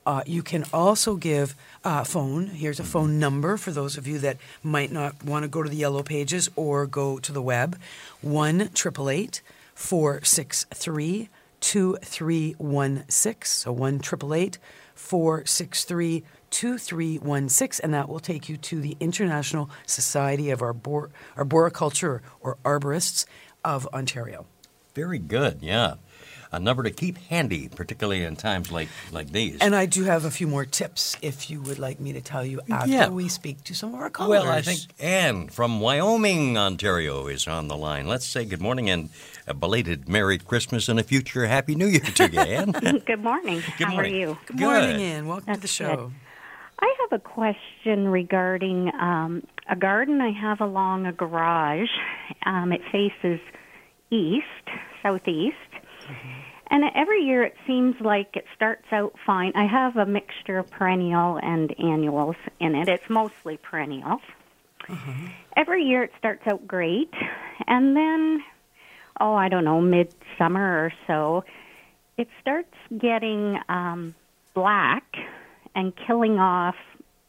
[0.07, 2.45] Uh, you can also give uh, phone.
[2.47, 5.69] Here's a phone number for those of you that might not want to go to
[5.69, 7.79] the yellow pages or go to the web.
[8.21, 9.41] 1 888
[9.73, 13.45] 463 2316.
[13.45, 14.59] So 1 888
[14.93, 16.23] 463
[16.55, 17.83] 2316.
[17.83, 23.25] And that will take you to the International Society of Arbor- Arboriculture or Arborists
[23.63, 24.45] of Ontario.
[24.93, 25.95] Very good, yeah.
[26.51, 29.57] A number to keep handy, particularly in times like, like these.
[29.59, 32.45] And I do have a few more tips if you would like me to tell
[32.45, 33.09] you after Yeah.
[33.09, 34.29] we speak to some of our callers.
[34.43, 38.07] Well, I think Anne from Wyoming, Ontario is on the line.
[38.07, 39.09] Let's say good morning and
[39.45, 42.71] a belated Merry Christmas and a future Happy New Year to you, Anne.
[43.05, 43.61] Good morning.
[43.77, 43.89] Good morning.
[43.89, 44.13] How morning.
[44.13, 44.37] are you?
[44.45, 45.01] Good morning, Good.
[45.01, 45.27] Ann.
[45.27, 45.95] Welcome to the show.
[45.95, 46.11] good.
[46.79, 51.89] I have a question regarding um, a garden I have along a garage.
[52.45, 53.39] Um, it faces
[54.11, 54.45] east,
[55.01, 55.55] southeast.
[56.67, 59.53] And every year it seems like it starts out fine.
[59.55, 62.87] I have a mixture of perennial and annuals in it.
[62.89, 64.21] It's mostly perennials.
[65.55, 67.13] Every year it starts out great.
[67.67, 68.43] And then,
[69.19, 71.43] oh, I don't know, midsummer or so,
[72.17, 74.15] it starts getting um,
[74.53, 75.03] black
[75.75, 76.75] and killing off.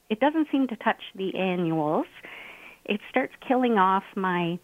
[0.09, 2.07] It doesn't seem to touch the annuals.
[2.85, 4.59] It starts killing off my.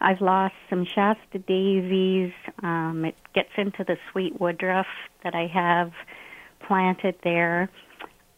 [0.00, 2.32] I've lost some Shasta daisies.
[2.62, 4.86] Um, it gets into the sweet woodruff
[5.22, 5.92] that I have
[6.66, 7.68] planted there.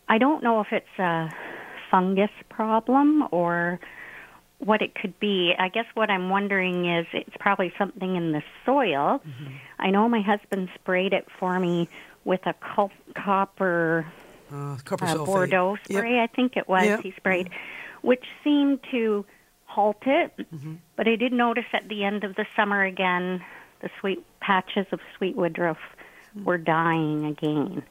[0.08, 1.30] I don't know if it's a
[1.90, 3.78] fungus problem or
[4.58, 5.54] what it could be.
[5.58, 9.22] I guess what I'm wondering is it's probably something in the soil.
[9.78, 11.88] I know my husband sprayed it for me
[12.24, 14.06] with a cop- copper
[14.52, 15.16] Uh, copper uh.
[15.24, 15.98] Bordeaux Yep.
[15.98, 16.84] spray, I think it was.
[16.84, 17.00] Yep.
[17.02, 17.50] He sprayed,
[18.02, 19.24] which seemed to
[19.64, 20.32] halt it.
[20.52, 20.74] Mm-hmm.
[20.96, 23.42] But I did notice at the end of the summer again,
[23.80, 25.78] the sweet patches of sweet woodruff
[26.44, 27.82] were dying again.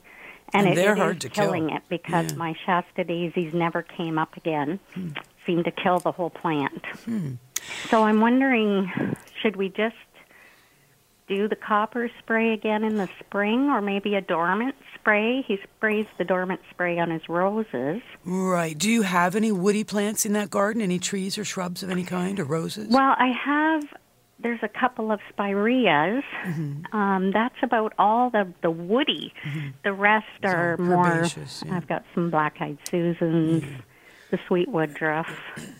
[0.53, 1.45] And it, they're it is hard to kill.
[1.45, 2.31] killing it because Yeah.
[2.33, 2.37] Hmm.
[2.37, 4.79] my Shasta daisies never came up again.
[5.45, 6.83] Seemed to kill the whole plant.
[7.89, 9.95] So I'm wondering, should we just
[11.29, 15.43] do the copper spray again in the spring, or maybe a dormant spray?
[15.47, 18.01] He sprays the dormant spray on his roses.
[18.25, 18.77] Right.
[18.77, 20.81] Do you have any woody plants in that garden?
[20.81, 22.89] Any trees or shrubs of any kind or roses?
[22.89, 23.83] Well, I have.
[24.41, 26.23] There's a couple of spireas.
[26.45, 26.95] Mm-hmm.
[26.95, 29.33] Um, that's about all the the woody.
[29.83, 31.25] The rest are more.
[31.65, 31.75] yeah.
[31.75, 33.63] I've got some black-eyed Susans,
[34.31, 35.27] the sweet woodruff.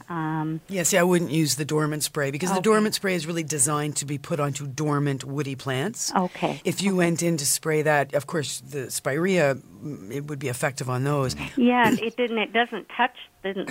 [0.09, 3.43] Um, Yeah, see, I wouldn't use the dormant spray because the dormant spray is really
[3.43, 6.11] designed to be put onto dormant woody plants.
[6.15, 6.61] Okay.
[6.65, 10.47] If you went in to spray that, of course, the spirea, mm, it would be
[10.47, 11.35] effective on those.
[11.57, 12.37] yeah, it didn't.
[12.39, 13.15] It doesn't touch.
[13.43, 13.69] Didn't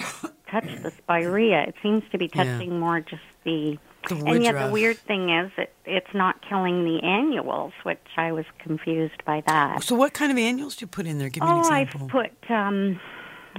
[0.51, 1.65] touch the spirea.
[1.69, 2.45] It seems to be Yeah.
[2.59, 3.79] touching more just the.
[4.09, 8.31] The and yet the weird thing is, it, it's not killing the annuals, which I
[8.33, 9.83] was confused by that.
[9.83, 11.29] So, what kind of annuals do you put in there?
[11.29, 12.03] Give me an Oh, example.
[12.05, 13.01] I've put um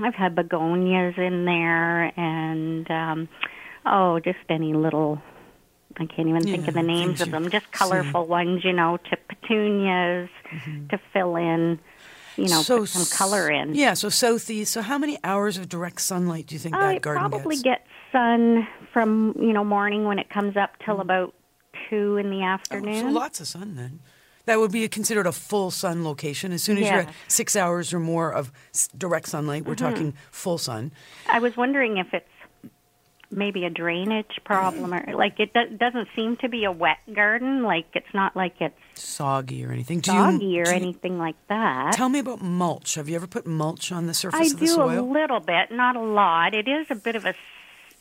[0.04, 3.30] I've had begonias in there and um
[3.86, 5.22] oh, just any little
[6.00, 7.72] I can't even think of the names of them, just see.
[7.72, 10.30] colorful ones, you know, to petunias
[10.90, 11.80] to fill in,
[12.38, 13.74] you know, so, put some color in.
[13.74, 14.72] Yeah, so southeast.
[14.72, 17.64] So, how many hours of direct sunlight do you think I that garden probably gets?
[17.64, 21.34] get sun from, you know, morning when it comes up till about
[21.90, 22.44] 2 in the Mm.
[22.44, 23.02] Oh, afternoon.
[23.02, 24.00] so lots of sun then.
[24.46, 26.52] That would be considered a full sun location.
[26.52, 28.52] As soon as you're at six hours or more of
[28.98, 29.90] direct sunlight, we're Mm-hmm.
[29.94, 30.92] talking full sun.
[31.30, 32.26] I was wondering if it's
[33.32, 37.62] maybe a drainage problem or like it do- doesn't seem to be a wet garden
[37.62, 40.00] like it's not like it's Soggy or anything.
[40.00, 41.94] Do soggy you, or you- anything like that.
[41.94, 42.96] Tell me about mulch.
[42.96, 45.04] Have you ever put mulch on the surface I of the soil i do a
[45.04, 46.56] little bit, not a lot.
[46.56, 47.36] It is a bit of a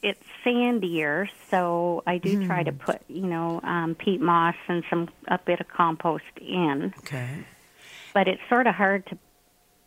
[0.02, 2.66] it's sandier, so I do try Hmm.
[2.66, 6.94] to put, you know, um peat moss and some a bit of compost in.
[6.98, 7.44] okay.
[8.14, 9.18] But it's sort of hard to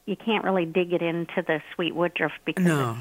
[0.06, 2.98] you can't really dig it into the sweet woodruff because No,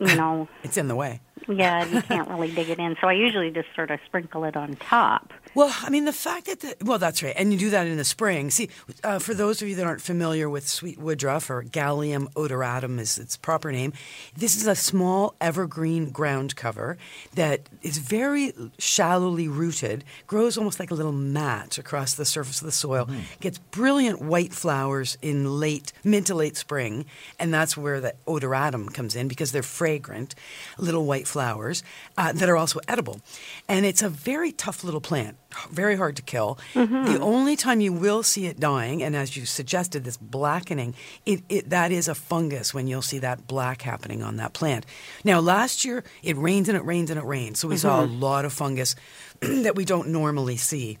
[0.00, 1.20] you know, it's in the way.
[1.48, 2.96] Yeah, you can't really dig it in.
[3.00, 5.32] So I usually just sort of sprinkle it on top.
[5.54, 7.96] Well, I mean, the fact that the, well, that's right, and you do that in
[7.96, 8.50] the spring.
[8.50, 8.68] See,
[9.02, 13.18] uh, for those of you that aren't familiar with sweet woodruff or Galium odoratum is
[13.18, 13.94] its proper name,
[14.36, 16.98] this is a small evergreen ground cover
[17.34, 22.66] that is very shallowly rooted, grows almost like a little mat across the surface of
[22.66, 23.08] the soil,
[23.40, 27.06] gets brilliant white flowers in late, mid to late spring,
[27.38, 30.34] and that's where the odoratum comes in because they're fragrant,
[30.76, 31.84] little white flowers flowers
[32.16, 33.20] uh, that are also edible.
[33.68, 35.36] And it's a very tough little plant,
[35.70, 36.58] very hard to kill.
[36.74, 37.12] Mm-hmm.
[37.12, 41.42] The only time you will see it dying, and as you suggested, this blackening, it,
[41.48, 44.84] it, that is a fungus when you'll see that black happening on that plant.
[45.22, 47.56] Now, last year, it rained and it rained and it rained.
[47.56, 48.20] So we saw a Mm-hmm.
[48.20, 48.96] lot of fungus
[49.40, 50.98] that we don't normally see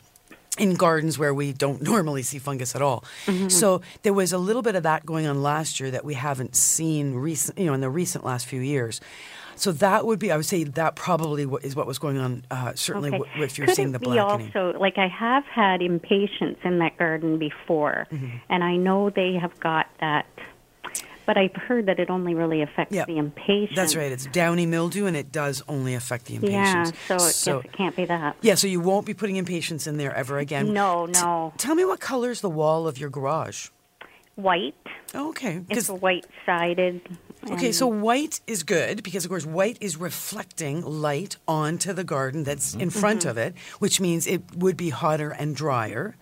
[0.58, 3.02] in gardens where we don't normally see fungus at all.
[3.26, 3.48] Mm-hmm.
[3.48, 6.54] So there was a little bit of that going on last year that we haven't
[6.56, 9.00] seen recent, you know, in the recent last few years.
[9.58, 12.44] So that would be, I would say, that probably is what was going on.
[12.50, 13.18] Uh, certainly, Okay.
[13.18, 14.52] w- if you're Could seeing it the be blackening.
[14.54, 18.36] also like I have had impatiens in that garden before, Mm-hmm.
[18.48, 20.26] and I know they have got that,
[21.26, 23.76] but I've heard that it only really affects Yeah, the impatiens.
[23.76, 24.10] That's right.
[24.10, 26.92] It's downy mildew, and it does only affect the impatiens.
[27.10, 28.36] Yeah, so, it guess it can't be that.
[28.40, 30.72] yeah, so you won't be putting impatiens in there ever again.
[30.72, 31.52] No, T- no.
[31.58, 33.68] tell me what color's the wall of your garage?
[34.36, 34.74] White.
[35.14, 35.62] Oh, okay.
[35.68, 37.00] It's white sided.
[37.50, 42.44] Okay, so white is good because, of course, white is reflecting light onto the garden
[42.44, 43.28] that's in front Mm-hmm.
[43.30, 46.16] of it, which means it would be hotter and drier.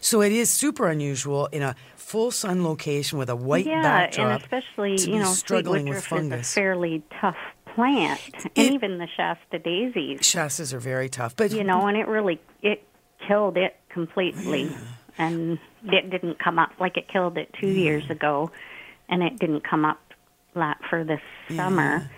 [0.00, 4.32] So it is super unusual in a full sun location with a white yeah, backdrop.
[4.32, 6.48] and especially you know, struggling with fungus.
[6.48, 7.36] is a fairly tough
[7.74, 10.20] plant, It- and even the Shasta daisies.
[10.20, 12.82] Shastas are very tough, but you know, and it really it
[13.26, 14.70] killed it completely,
[15.18, 18.50] and it didn't come up like it killed it two years ago,
[19.08, 20.00] and it didn't come up
[20.54, 21.20] la for this
[21.54, 22.10] summer.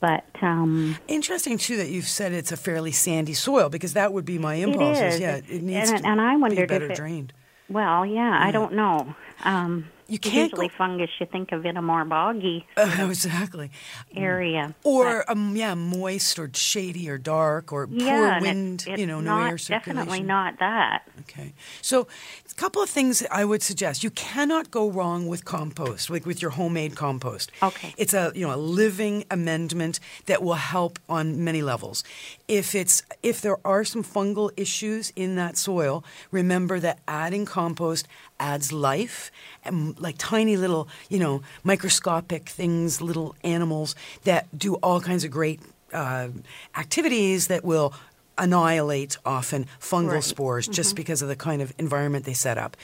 [0.00, 4.24] But um, interesting too that you've said it's a fairly sandy soil because that would
[4.24, 4.98] be my it impulse.
[5.00, 5.20] is.
[5.20, 7.32] Yeah, it needs and, to and I be wondered better if it, drained.
[7.68, 9.14] Well, yeah, I don't know.
[9.44, 11.10] Um, You can't usually fungus.
[11.18, 13.70] You think of in a more boggy Uh, exactly.
[14.14, 19.00] area, Or um, yeah, moist or shady or dark or yeah, poor and it- wind.
[19.00, 19.96] you know, no not, air circulation.
[19.96, 21.02] Definitely not that.
[21.20, 21.52] Okay.
[21.82, 22.06] So,
[22.50, 24.04] a couple of things I would suggest.
[24.04, 27.50] You cannot go wrong with compost, like with your homemade compost.
[27.62, 27.92] Okay.
[27.96, 32.04] It's a, you know, a living amendment that will help on many levels.
[32.48, 38.06] If it's if there are some fungal issues in that soil, remember that adding compost
[38.38, 39.30] adds life
[39.64, 43.94] and like tiny little, you know, microscopic things, little animals
[44.24, 45.60] that do all kinds of great
[45.92, 46.28] uh,
[46.76, 47.94] activities that will
[48.38, 50.24] annihilate often fungal Right.
[50.24, 52.76] spores just because of the kind of environment they set up.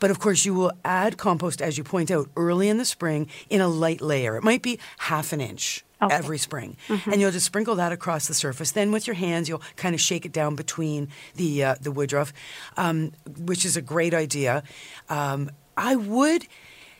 [0.00, 3.26] But of course, you will add compost, as you point out, early in the spring
[3.48, 4.36] in a light layer.
[4.36, 5.82] It might be half an inch.
[6.00, 6.14] Okay.
[6.14, 8.70] Every spring, and you'll just sprinkle that across the surface.
[8.70, 12.32] Then, with your hands, you'll kind of shake it down between the uh, the woodruff,
[12.76, 14.62] um, which is a great idea.
[15.08, 16.46] Um, I would,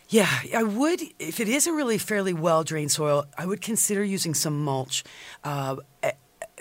[0.08, 1.00] yeah, I would.
[1.20, 5.04] If it isn't really fairly well drained soil, I would consider using some mulch.
[5.44, 5.76] Uh,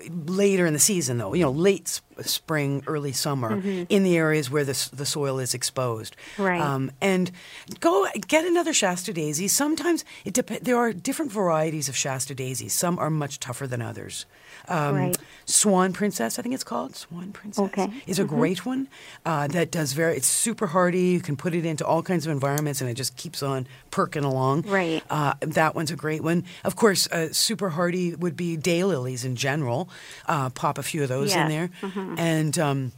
[0.10, 4.64] later in the season, though, you know, late spring, early summer, in the areas where
[4.64, 6.16] the, the soil is exposed.
[6.38, 6.62] Right.
[6.62, 7.32] Um, and
[7.80, 9.48] go get another Shasta daisy.
[9.48, 12.74] Sometimes it dep- there are different varieties of Shasta daisies.
[12.74, 14.26] Some are much tougher than others.
[14.70, 15.18] Um, Right.
[15.46, 17.90] Swan Princess, I think it's called Swan Princess, Okay.
[18.06, 18.90] is a great one
[19.26, 20.18] uh, that does very.
[20.18, 21.00] It's super hardy.
[21.04, 24.26] You can put it into all kinds of environments, and it just keeps on perking
[24.26, 24.64] along.
[24.64, 25.02] Right.
[25.10, 26.44] Uh, that one's a great one.
[26.66, 29.88] Of course, uh, super hardy would be daylilies in general.
[30.28, 31.50] Uh, pop a few of those in Yes.
[31.50, 31.70] there,
[32.18, 32.92] and um,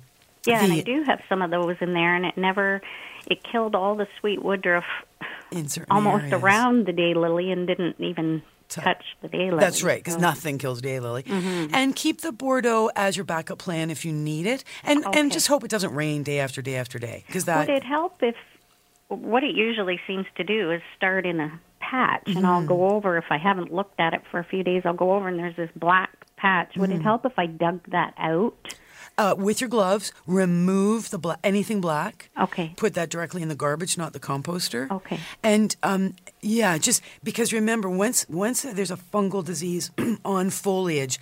[0.47, 2.81] Yeah, and I do have some of those in there, and it never,
[3.27, 4.85] it killed all the sweet woodruff
[5.51, 6.41] in certain almost areas.
[6.41, 9.59] around the daylily and didn't even touch the daylily.
[9.59, 11.23] That's right, because so- nothing kills daylily.
[11.23, 11.73] Mm-hmm.
[11.73, 15.19] And keep the Bordeaux as your backup plan if you need it, and Okay.
[15.19, 17.67] and just hope it doesn't rain day after day after day, because that.
[17.67, 18.35] Would it help if
[19.09, 22.45] what it usually seems to do is start in a patch, and Mm-hmm.
[22.45, 24.83] I'll go over if I haven't looked at it for a few days.
[24.85, 26.75] I'll go over and there's this black patch.
[26.77, 26.99] Would Mm-hmm.
[26.99, 28.73] it help if I dug that out?
[29.19, 32.29] Uh, with your gloves, remove the bla- anything black.
[32.39, 32.73] Okay.
[32.77, 34.89] Put that directly in the garbage, not the composter.
[34.89, 35.19] Okay.
[35.43, 39.91] And um, yeah, just because remember, once once there's a fungal disease
[40.25, 41.19] on foliage,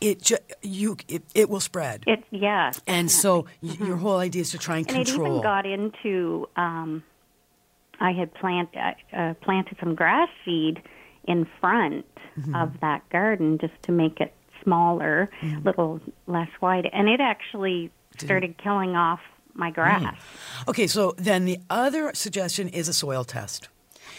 [0.00, 2.04] it ju- you it, it will spread.
[2.06, 2.70] It yeah.
[2.86, 4.96] and so y- your whole idea is to try and, Mm-hmm.
[5.00, 6.48] and it even got into.
[6.56, 7.02] Um,
[8.00, 10.82] I had plant uh, uh, planted some grass seed
[11.24, 12.06] in front
[12.38, 12.54] Mm-hmm.
[12.54, 15.66] of that garden just to make it smaller, Mm-hmm.
[15.66, 19.20] little less wide, and it actually started killing off
[19.54, 20.14] my grass.
[20.68, 23.68] okay, so then the other suggestion is a soil test.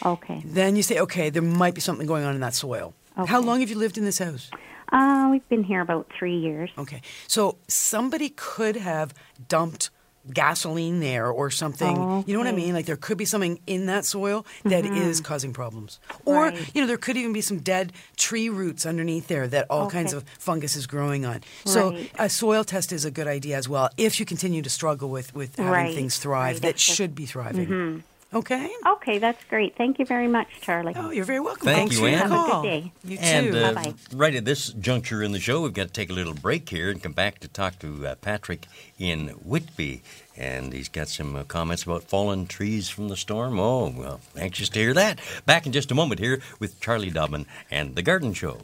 [0.06, 0.42] Okay.
[0.46, 2.94] Then you say, okay, there might be something going on in that soil.
[3.16, 4.50] How long have you lived in this house?
[4.92, 6.70] Uh, we've been here about three years.
[6.78, 7.02] Okay.
[7.28, 9.14] So somebody could have
[9.48, 9.90] dumped
[10.32, 12.24] gasoline there or something.
[12.26, 12.74] You know what I mean?
[12.74, 16.00] Like there could be something in that soil that is causing problems.
[16.26, 16.56] Or, Mm-hmm.
[16.58, 16.72] Right.
[16.76, 20.14] you know, there could even be some dead tree roots underneath there that all kinds
[20.14, 21.42] of fungus is growing on.
[21.66, 22.12] So Right.
[22.18, 25.34] a soil test is a good idea as well if you continue to struggle with,
[25.36, 25.96] with having Right.
[25.96, 28.04] things thrive that should be thriving.
[28.34, 28.70] Okay.
[28.88, 29.76] Okay, that's great.
[29.76, 30.94] Thank you very much, Charlie.
[30.96, 31.66] Oh, you're very welcome.
[31.66, 32.32] Thank Thanks you, for your Ann.
[32.32, 32.92] Have a good day.
[33.04, 33.24] You too.
[33.24, 33.94] And uh, Bye-bye.
[34.16, 36.90] right at this juncture in the show, we've got to take a little break here
[36.90, 38.66] and come back to talk to uh, Patrick
[38.98, 40.02] in Whitby.
[40.36, 43.60] And he's got some uh, comments about fallen trees from the storm.
[43.60, 45.20] Oh, well, anxious to hear that.
[45.46, 48.62] Back in just a moment here with Charlie Dobbin and The Garden Show.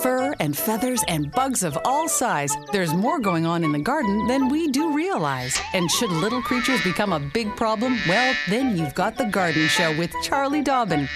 [0.00, 2.52] Fur and feathers and bugs of all size.
[2.72, 5.58] There's more going on in the garden than we do realize.
[5.72, 9.96] And should little creatures become a big problem, well, then you've got The Garden Show
[9.98, 11.08] with Charlie Dobbin.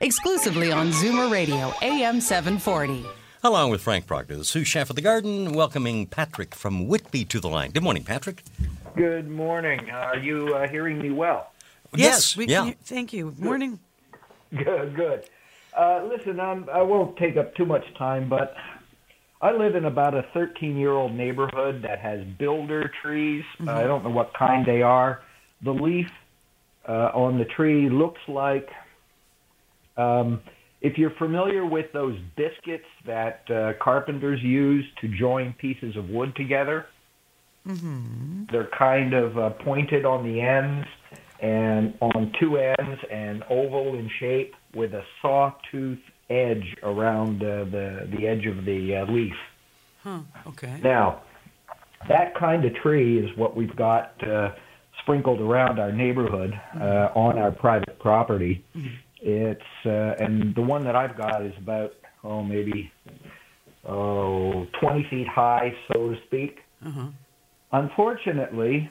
[0.00, 3.06] Exclusively on Zoomer Radio, AM 740.
[3.42, 7.40] Along with Frank Proctor, the sous chef of the garden, welcoming Patrick from Whitby to
[7.40, 7.70] the line.
[7.70, 8.42] Good morning, Patrick.
[8.96, 9.90] Good morning.
[9.90, 11.52] Are you uh, hearing me well?
[11.94, 12.64] Yes, we yeah.
[12.64, 12.74] can.
[12.82, 13.34] Thank you.
[13.38, 13.78] Morning.
[14.54, 15.28] Good, good.
[15.76, 18.54] Uh, listen, I won't take up too much time, but
[19.42, 23.44] I live in about a 13 year old neighborhood that has builder trees.
[23.58, 23.68] Mm-hmm.
[23.68, 25.20] I don't know what kind they are.
[25.62, 26.08] The leaf
[26.88, 28.68] uh, on the tree looks like,
[29.96, 30.40] um,
[30.80, 36.34] if you're familiar with those biscuits that uh, carpenters use to join pieces of wood
[36.36, 36.86] together,
[37.66, 38.44] Mm-hmm.
[38.52, 40.86] they're kind of uh, pointed on the ends
[41.40, 45.98] and on two ends and oval in shape with a sawtooth
[46.30, 49.34] edge around uh, the the edge of the uh, leaf.
[50.02, 50.20] Huh.
[50.46, 50.80] Okay.
[50.82, 51.22] Now,
[52.08, 54.50] that kind of tree is what we've got uh,
[55.02, 58.64] sprinkled around our neighborhood uh, on our private property.
[59.20, 62.92] It's uh, and the one that I've got is about oh maybe
[63.88, 66.58] oh 20 feet high, so to speak.
[66.84, 67.08] Uh-huh.
[67.72, 68.90] Unfortunately,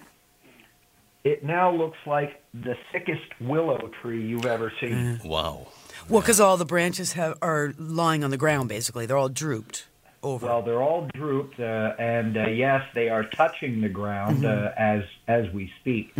[1.25, 5.19] it now looks like the thickest willow tree you've ever seen.
[5.25, 5.67] Wow.
[6.07, 8.69] Well, because all the branches have are lying on the ground.
[8.69, 9.87] Basically, they're all drooped
[10.23, 10.45] over.
[10.45, 14.65] Well, they're all drooped, uh, and uh, yes, they are touching the ground Mm-hmm.
[14.67, 16.13] uh, as as we speak.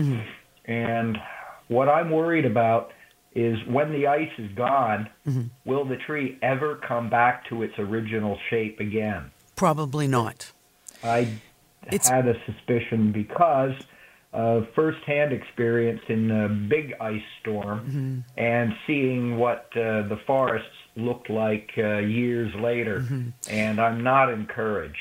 [0.66, 1.18] And
[1.68, 2.92] what I'm worried about
[3.36, 5.44] is when the ice is gone, Mm-hmm.
[5.66, 9.32] will the tree ever come back to its original shape again?
[9.56, 10.52] Probably not.
[11.04, 11.20] I
[11.88, 13.74] It's- had a suspicion because
[14.36, 18.20] of firsthand experience in the big ice storm Mm-hmm.
[18.40, 20.68] and seeing what uh, the forests
[20.98, 23.30] looked like uh, years later, Mm-hmm.
[23.50, 24.98] and I'm not encouraged.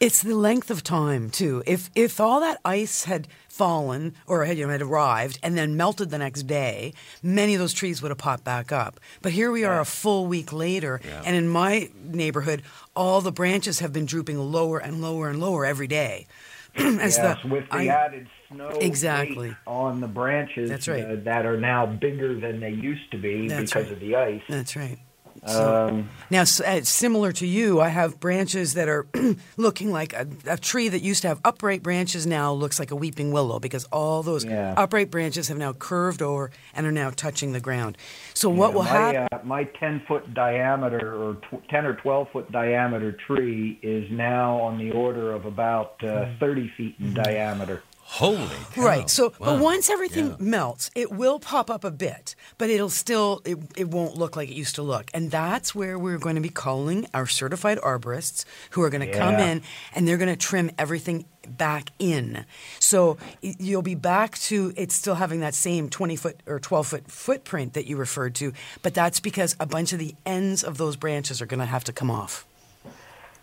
[0.00, 1.62] It's the length of time too.
[1.66, 5.76] If if all that ice had fallen or had you know had arrived and then
[5.76, 9.00] melted the next day, many of those trees would have popped back up.
[9.22, 12.62] But here we are a full week later, and in my neighborhood,
[12.94, 16.26] all the branches have been drooping lower and lower and lower every day.
[16.76, 19.54] As yes, the, with the I- added snow Exactly.
[19.66, 21.04] on the branches That's right.
[21.04, 23.92] uh, that are now bigger than they used to be That's because right.
[23.92, 24.42] of the ice.
[24.48, 24.98] That's right.
[25.44, 29.06] Um, Now, s- uh, similar to you, I have branches that are
[29.56, 32.96] looking like a, a tree that used to have upright branches now looks like a
[32.96, 34.74] weeping willow because all those Yeah.
[34.76, 37.96] upright branches have now curved over and are now touching the ground.
[38.34, 39.28] So what Yeah, will my, happen?
[39.32, 44.58] Uh, my 10 foot diameter or tw- 10 or 12 foot diameter tree is now
[44.60, 46.38] on the order of about uh, Hmm.
[46.40, 47.82] 30 feet in diameter.
[48.10, 48.82] Holy cow.
[48.82, 49.10] Right.
[49.10, 50.36] So, but once everything Yeah.
[50.38, 54.48] melts, it will pop up a bit, but it'll still it, it won't look like
[54.48, 55.10] it used to look.
[55.12, 59.12] And that's where we're going to be calling our certified arborists who are going to
[59.12, 59.60] come in
[59.94, 62.46] and they're going to trim everything back in.
[62.80, 67.10] So you'll be back to it still having that same 20 foot or 12 foot
[67.10, 70.96] footprint that you referred to, but that's because a bunch of the ends of those
[70.96, 72.46] branches are going to have to come off.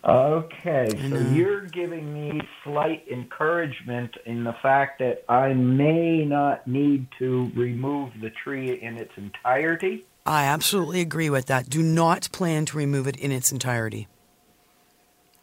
[0.08, 7.08] Okay, so you're giving me slight encouragement in the fact that I may not need
[7.18, 10.06] to remove the tree in its entirety.
[10.28, 11.70] I absolutely agree with that.
[11.70, 14.08] Do not plan to remove it in its entirety.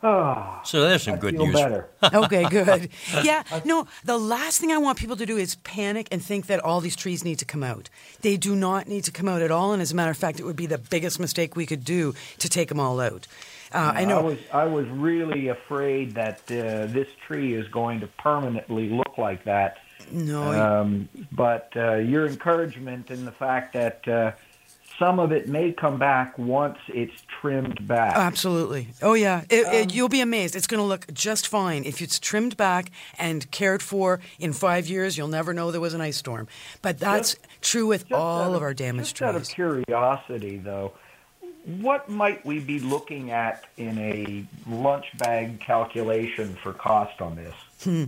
[0.05, 1.55] Oh, So there's some I good feel news.
[1.55, 1.89] better.
[2.15, 2.89] okay, good.
[3.23, 6.59] Yeah, no, the last thing I want people to do is panic and think that
[6.61, 7.89] all these trees need to come out.
[8.23, 10.41] They do not need to come out at all, and as a matter of fact,
[10.41, 13.29] it would be the biggest mistake we could do to take them all out.
[13.73, 14.19] Uh, I know.
[14.19, 19.17] I was I was really afraid that uh, this tree is going to permanently look
[19.19, 19.79] like that.
[20.11, 24.33] no, Um, but uh, your encouragement and the fact that uh,
[25.03, 28.15] some of it may come back once it's trimmed back.
[28.17, 28.87] absolutely.
[29.03, 30.55] Oh yeah, it, it, um, you'll be amazed.
[30.55, 34.21] It's going to look just fine if it's trimmed back and cared for.
[34.39, 36.47] In five years, you'll never know there was an ice storm.
[36.83, 40.93] But that's true with all out of our damaged just out of curiosity, though,
[41.65, 47.55] what might we be looking at in a lunch bag calculation for cost on this?
[47.83, 48.05] Hmm.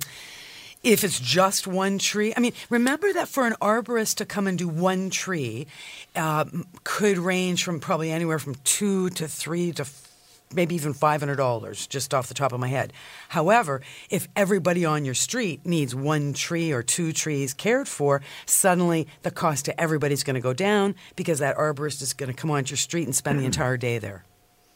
[0.85, 2.33] If it's just one tree.
[2.37, 5.67] I mean, remember that for an arborist to come and do one tree
[6.15, 6.45] uh,
[6.85, 10.11] could range from probably anywhere from two to three to f-
[10.53, 12.93] maybe even $500 just off the top of my head.
[13.31, 13.81] However,
[14.11, 19.31] if everybody on your street needs one tree or two trees cared for, suddenly the
[19.31, 22.73] cost to everybody's going to go down because that arborist is going to come onto
[22.73, 24.25] your street and spend the entire day there.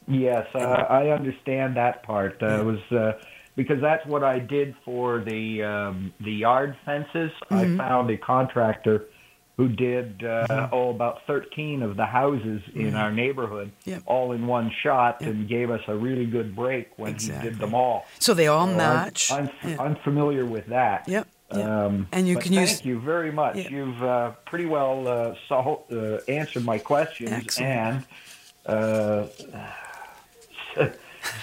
[0.08, 2.42] Yes, uh, I understand that part.
[2.42, 3.12] Uh, it was uh,
[3.58, 7.32] because that's what I did for the um, the yard fences.
[7.50, 7.76] I Mhm.
[7.76, 9.06] found a contractor
[9.56, 10.68] who did uh, Mhm.
[10.72, 13.00] oh about 13 of the houses in Mhm.
[13.02, 14.02] our neighborhood, Yep.
[14.06, 17.74] all in one shot, and gave us a really good break when he did them
[17.74, 18.06] all.
[18.20, 19.32] So they all So I'm- match.
[19.32, 19.76] I'm, Yeah.
[19.82, 21.08] I'm familiar with that.
[21.08, 21.26] Yep.
[21.52, 21.66] yep.
[21.66, 23.56] Um, And you can thank use- you very much.
[23.68, 27.70] You've uh, pretty well uh, sol- uh, answered my questions Excellent.
[27.72, 28.04] and
[28.66, 29.26] uh,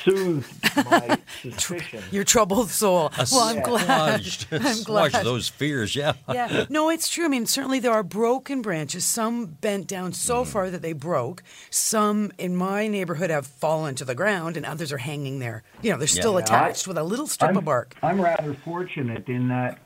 [0.06, 2.02] soothed my suspicion.
[2.12, 3.12] Your troubled soul.
[3.32, 4.22] Well, I'm glad.
[4.22, 5.12] Assuaged, I'm assuaged glad.
[5.26, 6.14] those fears, yeah.
[6.32, 7.26] yeah, no, it's true.
[7.26, 9.04] I mean, certainly there are broken branches.
[9.06, 10.48] Some bent down so Mm.
[10.48, 11.44] far that they broke.
[11.70, 15.64] Some in my neighborhood have fallen to the ground, and others are hanging there.
[15.82, 16.40] You know, they're still Yeah.
[16.40, 17.96] attached with a little strip I'm, of bark.
[18.04, 19.80] I'm rather fortunate in that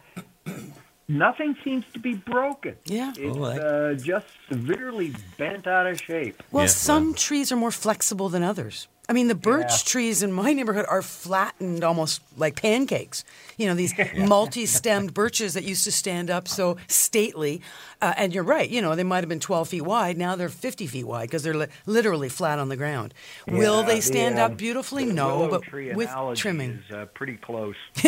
[1.07, 2.75] nothing seems to be broken.
[2.85, 3.13] Yeah.
[3.17, 6.41] It's Oh, that- uh, just severely bent out of shape.
[6.51, 8.87] Well, some trees are more flexible than others.
[9.09, 9.77] I mean, the birch Yeah.
[9.91, 13.25] trees in my neighborhood are flattened almost like pancakes.
[13.57, 17.61] You know, these multi stemmed birches that used to stand up so stately.
[18.01, 20.15] Uh, and you're right, you know, they might have been 12 feet wide.
[20.17, 23.13] Now they're 50 feet wide because they're li- literally flat on the ground.
[23.47, 25.05] Will Yeah, they the, stand um, up beautifully?
[25.05, 26.83] No, but tree with trimming.
[26.87, 27.75] is uh, pretty close.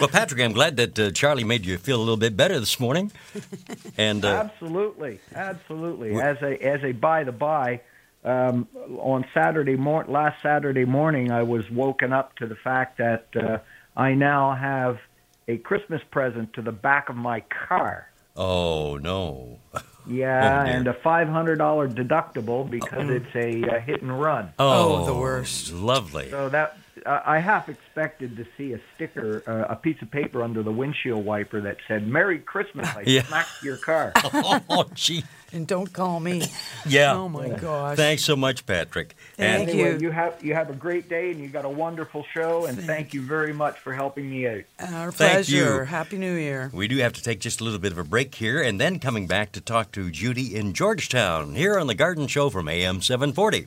[0.00, 2.78] Well, Patrick, I'm glad that uh, Charlie made you feel a little bit better this
[2.80, 3.10] morning.
[3.98, 6.14] And uh, absolutely, absolutely.
[6.20, 7.80] As a as a by the by,
[8.24, 8.68] um,
[8.98, 13.58] on Saturday mor- last Saturday morning, I was woken up to the fact that uh,
[13.96, 14.98] I now have
[15.48, 18.08] a Christmas present to the back of my car.
[18.36, 19.58] oh no,
[20.06, 24.52] Yeah, Oh, and a five hundred dollar deductible because it's a, uh hit and run.
[24.58, 25.72] oh, the worst.
[25.72, 26.30] Lovely.
[26.30, 30.42] So that uh, I half expected to see a sticker, uh, a piece of paper
[30.42, 33.22] under the windshield wiper that said "Merry Christmas." I Yeah.
[33.24, 34.12] smacked your car.
[34.16, 35.22] oh, gee.
[35.52, 36.42] And don't call me.
[36.86, 37.14] Yeah.
[37.14, 37.98] Oh, my gosh.
[37.98, 39.14] Thanks so much, Patrick.
[39.36, 39.98] Thank and anyway, you.
[40.00, 43.12] you have you have a great day and you got a wonderful show and thank
[43.12, 44.62] you very much for helping me out.
[44.78, 45.62] Our Thank you.
[45.62, 45.84] pleasure.
[45.84, 46.70] Happy New Year.
[46.72, 48.98] we do have to take just a little bit of a break here, and then
[48.98, 53.02] coming back to talk to Judy in Georgetown here on the Garden Show from AM
[53.02, 53.66] 740.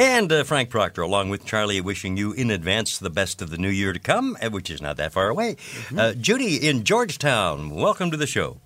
[0.00, 3.58] And uh, Frank Proctor, along with Charlie, wishing you in advance the best of the
[3.58, 5.56] new year to come, uh, which is not that far away.
[5.94, 8.62] Uh, Judy in Georgetown, welcome to the show.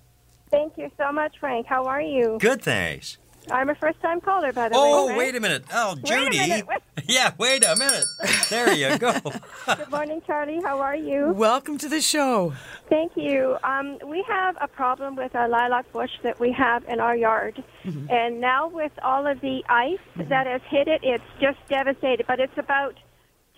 [0.49, 1.65] Thank you so much, Frank.
[1.65, 2.37] How are you?
[2.39, 3.17] Good, thanks.
[3.51, 5.13] I'm a first time caller, by the Oh, way.
[5.13, 5.19] Frank.
[5.19, 5.63] wait a minute.
[5.73, 6.39] Oh, Wait a Judy.
[6.39, 6.67] minute.
[6.67, 8.05] Wait- Yeah, wait a minute.
[8.49, 9.13] There you go.
[9.75, 10.59] Good morning, Charlie.
[10.63, 11.33] How are you?
[11.33, 12.53] Welcome to the show.
[12.89, 13.57] Thank you.
[13.63, 17.63] Um, we have a problem with our lilac bush that we have in our yard.
[17.83, 18.09] Mm-hmm.
[18.09, 22.25] And now, with all of the ice that has hit it, it's just devastated.
[22.27, 22.95] But it's about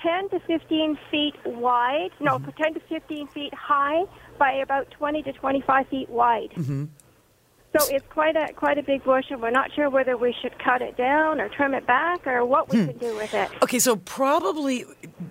[0.04, 2.10] 10 to 15 feet wide.
[2.20, 2.62] No, Mm-hmm.
[2.62, 4.04] 10 to 15 feet high
[4.38, 6.52] by about 20 to 25 feet wide.
[7.80, 10.58] So it's quite a quite a big bush, and we're not sure whether we should
[10.60, 12.88] cut it down or trim it back or what we hmm.
[12.88, 13.50] can do with it.
[13.64, 14.86] Okay, so probably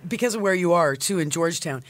[0.07, 1.82] because of where you are, too, in Georgetown,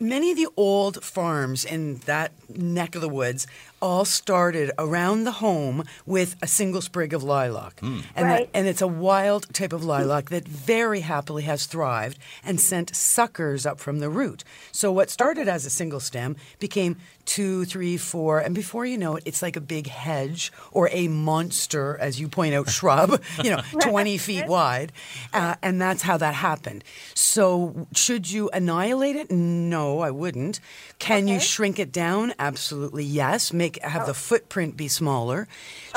[0.00, 3.46] many of the old farms in that neck of the woods
[3.80, 7.80] all started around the home with a single sprig of lilac.
[7.82, 12.60] And, that, and it's a wild type of lilac that very happily has thrived and
[12.60, 14.44] sent suckers up from the root.
[14.70, 19.16] So what started as a single stem became two, three, four, and before you know
[19.16, 23.50] it, it's like a big hedge or a monster, as you point out, shrub, you
[23.50, 24.92] know, 20 feet wide.
[25.32, 26.84] Uh, and that's how that happened.
[27.14, 29.30] So should you annihilate it?
[29.30, 30.60] No, I wouldn't.
[30.98, 32.34] Can you shrink it down?
[32.42, 33.52] Absolutely yes.
[33.52, 34.14] Make have the oh.
[34.14, 35.46] footprint be smaller.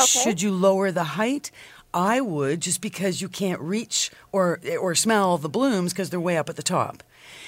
[0.05, 1.49] Should you lower the height?
[1.91, 6.37] I would just because you can't reach or or smell the blooms because they're way
[6.37, 7.01] up at the top.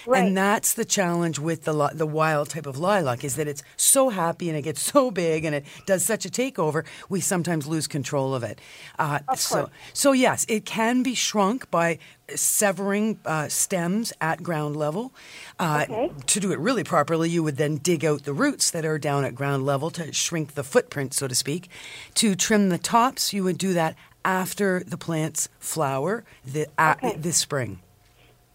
[0.06, 0.24] Right.
[0.24, 3.64] And that's the challenge with the li- the wild type of lilac is that it's
[3.76, 6.86] so happy and it gets so big and it does such a takeover.
[7.10, 8.60] We sometimes lose control of it.
[8.98, 12.00] Uh, so so yes, it can be shrunk by
[12.36, 15.14] severing uh, stems at ground level.
[15.60, 16.12] Uh, Okay.
[16.28, 19.24] To do it really properly, you would then dig out the roots that are down
[19.26, 21.70] at ground level to shrink the footprint, so to speak.
[22.16, 27.16] To trim the tops, you would do that after the plants flower the, Okay.
[27.18, 27.80] this spring.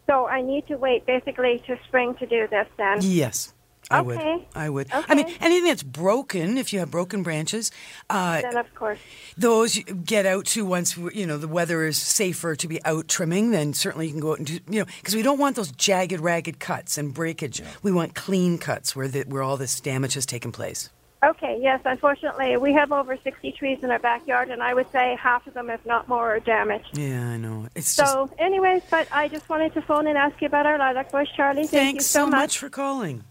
[0.06, 2.98] So I need to wait basically to spring to do this then.
[3.02, 3.54] Yes,
[3.90, 4.18] I would.
[4.18, 4.46] Okay.
[4.54, 4.88] I would.
[4.92, 7.70] I mean, anything that's broken, if you have broken branches,
[8.10, 8.98] uh, Then of course.
[9.36, 13.50] those get out to once you know the weather is safer to be out trimming.
[13.52, 15.70] Then certainly you can go out and do you know because we don't want those
[15.72, 17.62] jagged, ragged cuts and breakage.
[17.82, 20.90] We want clean cuts where the, where all this damage has taken place.
[21.24, 25.16] Okay, yes, unfortunately, we have over 60 trees in our backyard, and I would say
[25.20, 26.98] half of them, if not more, are damaged.
[26.98, 27.68] Yeah, I know.
[27.76, 28.12] It's just.
[28.12, 31.28] So, anyways, but I just wanted to phone and ask you about our lilac bush,
[31.36, 31.62] Charlie.
[31.62, 33.22] Thank Thanks you so, so much for calling.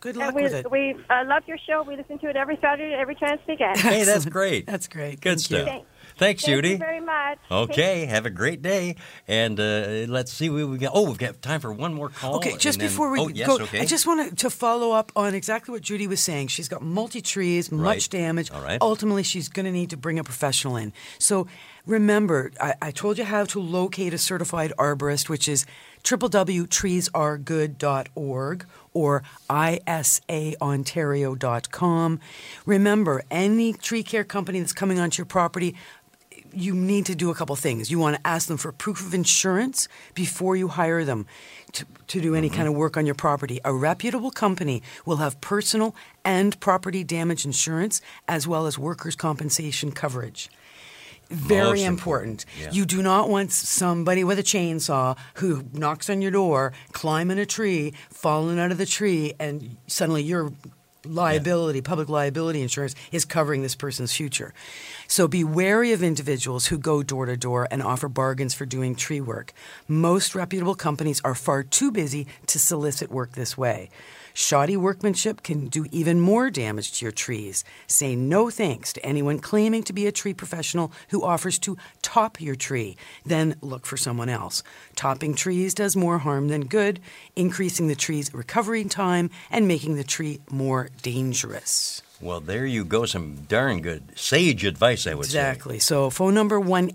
[0.00, 0.70] Good luck and we, with it.
[0.70, 1.82] we uh, love your show.
[1.82, 3.78] We listen to it every Saturday, every chance we get.
[3.90, 4.66] Hey, that's great.
[4.66, 5.20] That's great.
[5.20, 5.82] Good Thank stuff.
[6.10, 6.14] You.
[6.18, 6.68] Thank- Thanks, Thank Judy.
[6.70, 7.38] you very much.
[7.50, 8.94] Okay, have a great day,
[9.26, 10.92] and uh, let's see what we got.
[10.94, 12.36] Oh, we've got time for one more call.
[12.36, 13.80] Okay, just then- before we oh, yes, go, okay.
[13.80, 16.46] I just want to follow up on exactly what Judy was saying.
[16.48, 18.08] She's got multi trees, much Right.
[18.10, 18.50] damage.
[18.50, 18.78] All right.
[18.80, 20.92] Ultimately, she's going to need to bring a professional in.
[21.18, 21.46] So
[21.86, 25.66] remember, I, I told you how to locate a certified arborist, which is
[26.04, 32.20] www.treesaregood.org or isaontario.com.
[32.66, 35.76] Remember, any tree care company that's coming onto your property,
[36.52, 37.90] you need to do a couple things.
[37.90, 41.26] You want to ask them for proof of insurance before you hire them
[41.72, 42.56] to, to do any mm-hmm.
[42.56, 43.60] kind of work on your property.
[43.64, 45.94] A reputable company will have personal
[46.24, 50.50] and property damage insurance as well as workers' compensation coverage.
[51.28, 52.44] Very Most important.
[52.44, 52.72] important, yeah.
[52.72, 57.46] You do not want somebody with a chainsaw who knocks on your door, climbing a
[57.46, 60.52] tree, falling out of the tree, and suddenly your
[61.04, 64.52] liability, public liability insurance, is covering this person's future.
[65.06, 68.94] So be wary of individuals who go door to door and offer bargains for doing
[68.94, 69.52] tree work.
[69.88, 73.90] Most reputable companies are far too busy to solicit work this way.
[74.40, 77.62] Shoddy workmanship can do even more damage to your trees.
[77.86, 82.40] Say no thanks to anyone claiming to be a tree professional who offers to top
[82.40, 82.96] your tree.
[83.26, 84.62] Then look for someone else.
[84.96, 87.00] Topping trees does more harm than good,
[87.36, 92.00] increasing the tree's recovery time and making the tree more dangerous.
[92.20, 93.06] Well, there you go.
[93.06, 95.38] Some darn good sage advice, I would say.
[95.38, 95.78] Exactly.
[95.78, 96.90] So phone number 1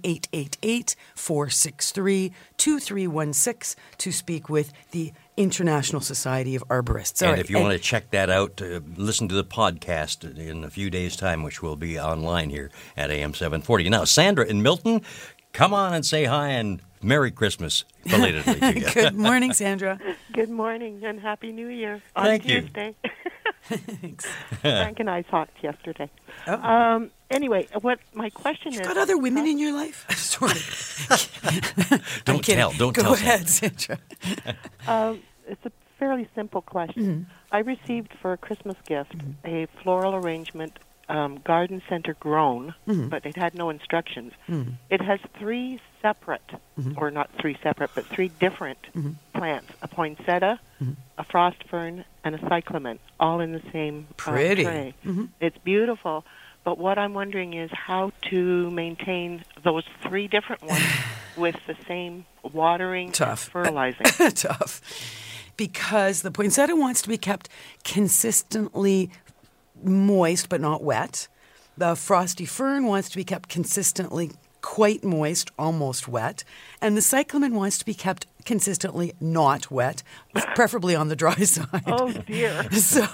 [1.15, 7.21] 463 2316 to speak with the International Society of Arborists.
[7.21, 10.37] All And right, if you want to check that out, uh, listen to the podcast
[10.37, 13.89] in a few days' time, which will be online here at AM 740.
[13.89, 15.01] Now, Sandra in Milton,
[15.51, 18.93] come on and say hi and Merry Christmas belatedly to you.
[18.93, 19.99] Good morning, Sandra.
[20.31, 22.61] Good morning and Happy New Year on Thank you.
[22.61, 22.95] Tuesday.
[23.67, 24.25] Thanks.
[24.61, 26.09] Frank and I talked yesterday.
[26.47, 26.53] Oh.
[26.53, 28.79] Um, anyway, what my question is?
[28.81, 30.05] Got other women in your life?
[30.15, 30.61] Sorry.
[31.89, 32.71] I'm Don't tell.
[32.73, 33.13] Don't Go tell.
[33.13, 33.97] ahead, Sandra.
[34.21, 34.55] Sandra.
[34.87, 37.25] Um, it's a fairly simple question.
[37.51, 40.77] I received for a Christmas gift a floral arrangement,
[41.09, 43.09] um, garden center grown, Mhm.
[43.09, 44.33] but it had no instructions.
[44.49, 44.73] Mhm.
[44.89, 46.97] It has three separate, Mhm.
[46.97, 49.15] or not three separate, but three different Mhm.
[49.33, 50.59] plants: a poinsettia,
[51.17, 54.63] a frost fern, and a cyclamen, all in the same uh, Pretty.
[54.63, 54.93] tray.
[55.05, 55.29] Mhm.
[55.39, 56.25] It's beautiful.
[56.63, 60.81] But what I'm wondering is how to maintain those three different ones
[61.37, 63.43] with the same watering Tough.
[63.45, 64.05] and fertilizing.
[64.35, 64.81] Tough.
[65.57, 67.47] Because the poinsettia wants to be kept
[67.83, 69.09] consistently
[69.83, 71.27] moist but not wet.
[71.77, 74.31] The frosty fern wants to be kept consistently
[74.65, 76.43] quite moist, almost wet.
[76.81, 80.01] And the cyclamen wants to be kept consistently not wet,
[80.55, 81.83] preferably on the dry side.
[81.85, 82.71] Oh, dear.
[82.71, 83.05] so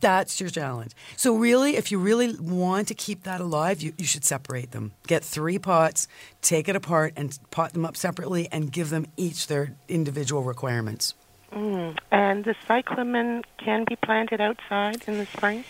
[0.00, 0.92] that's your challenge.
[1.16, 4.92] So really, if you really want to keep that alive, you, you should separate them.
[5.08, 6.06] Get three pots,
[6.40, 11.14] take it apart, and pot them up separately, and give them each their individual requirements.
[11.52, 11.98] Mm.
[12.12, 15.64] And the cyclamen can be planted outside in the spring?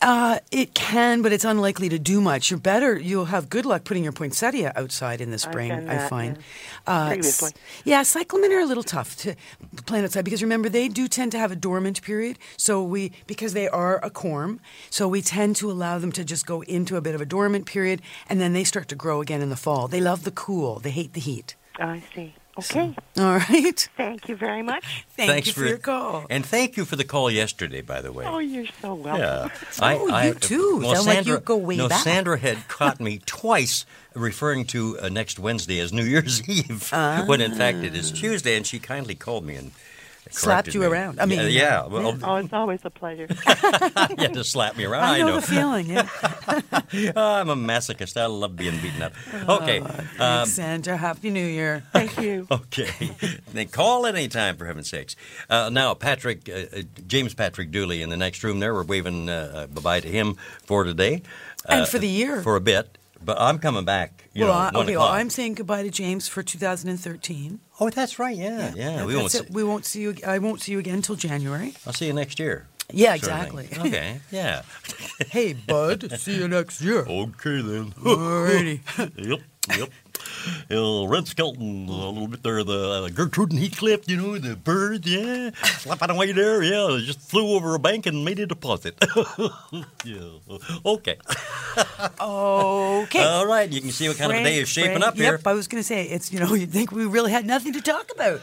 [0.00, 2.50] Uh, it can, but it's unlikely to do much.
[2.50, 2.96] You're better.
[2.98, 5.70] You'll have good luck putting your poinsettia outside in the spring.
[5.70, 6.36] done I find.
[6.36, 6.42] yeah.
[6.86, 7.52] Uh, Previously.
[7.84, 9.34] yeah, cyclamen are a little tough to
[9.86, 12.38] plant outside because remember they do tend to have a dormant period.
[12.56, 16.46] So we because they are a corm, so we tend to allow them to just
[16.46, 19.42] go into a bit of a dormant period, and then they start to grow again
[19.42, 19.88] in the fall.
[19.88, 20.78] They love the cool.
[20.78, 21.56] They hate the heat.
[21.78, 22.34] I see.
[22.58, 22.94] Okay.
[23.18, 23.88] All right.
[23.96, 25.04] Thank you very much.
[25.10, 26.26] Thank Thanks you for, for your call.
[26.28, 28.24] And thank you for the call yesterday, by the way.
[28.26, 29.20] Oh, you're so welcome.
[29.20, 29.48] Yeah.
[29.80, 30.80] Oh, you too.
[30.82, 32.02] Well, Sound like Sandra, you go way no, back.
[32.02, 36.90] Sandra had caught me twice referring to uh, next Wednesday as New Year's Eve,
[37.26, 39.70] when in fact it is Tuesday, and she kindly called me and
[40.30, 40.86] Slapped you me.
[40.86, 41.20] around.
[41.20, 41.86] I mean, yeah, yeah.
[41.86, 43.26] Well, Oh, it's always a pleasure.
[43.46, 45.04] you had to slap me around.
[45.04, 45.86] I know, the feeling.
[45.88, 46.08] Yeah.
[47.14, 48.16] Oh, I'm a masochist.
[48.18, 49.12] I love being beaten up.
[49.46, 49.80] Okay.
[49.80, 50.96] Oh, Thanks, um, Sandra.
[50.96, 51.82] Happy New Year.
[51.92, 52.46] Thank you.
[52.50, 53.10] Okay.
[53.52, 55.14] then call anytime, for heaven's sakes.
[55.50, 59.28] Uh, now, Patrick, uh, uh, James Patrick Dooley in the next room there, we're waving
[59.28, 61.22] uh, uh, bye bye to him for today.
[61.68, 62.42] And for the year.
[62.42, 62.96] For a bit.
[63.24, 64.96] But I'm coming back, you well, know, I- okay.
[64.96, 65.08] Well.
[65.08, 67.60] I'm saying goodbye to James for 2013.
[67.80, 68.36] Oh, that's right.
[68.36, 69.04] Yeah, yeah.
[69.04, 69.34] we won't.
[69.34, 69.50] it.
[69.50, 70.14] We won't see you.
[70.26, 71.74] I won't see you again until January.
[71.86, 72.66] I'll see you next year.
[72.90, 73.58] Yeah, sort of thing.
[73.58, 73.78] exactly.
[73.88, 74.62] Okay, yeah.
[75.30, 77.00] hey, bud, see you next year.
[77.08, 77.92] Okay then.
[78.02, 78.80] Alrighty.
[79.28, 79.40] yep,
[79.78, 79.90] yep.
[80.70, 84.56] Uh, Red Skelton, a little bit there, the uh, Gertrude and Heathcliff, you know, the
[84.56, 85.50] bird, yeah.
[85.50, 86.98] Flapping away there, yeah.
[87.04, 89.02] Just flew over a bank and made a deposit.
[90.04, 90.20] yeah.
[90.84, 91.16] Okay.
[92.20, 93.24] Okay.
[93.24, 95.32] All right, you can see what kind of a day is shaping Frank, up here.
[95.32, 97.72] Yep, I was going to say, it's, you know, you'd think we really had nothing
[97.74, 98.40] to talk about.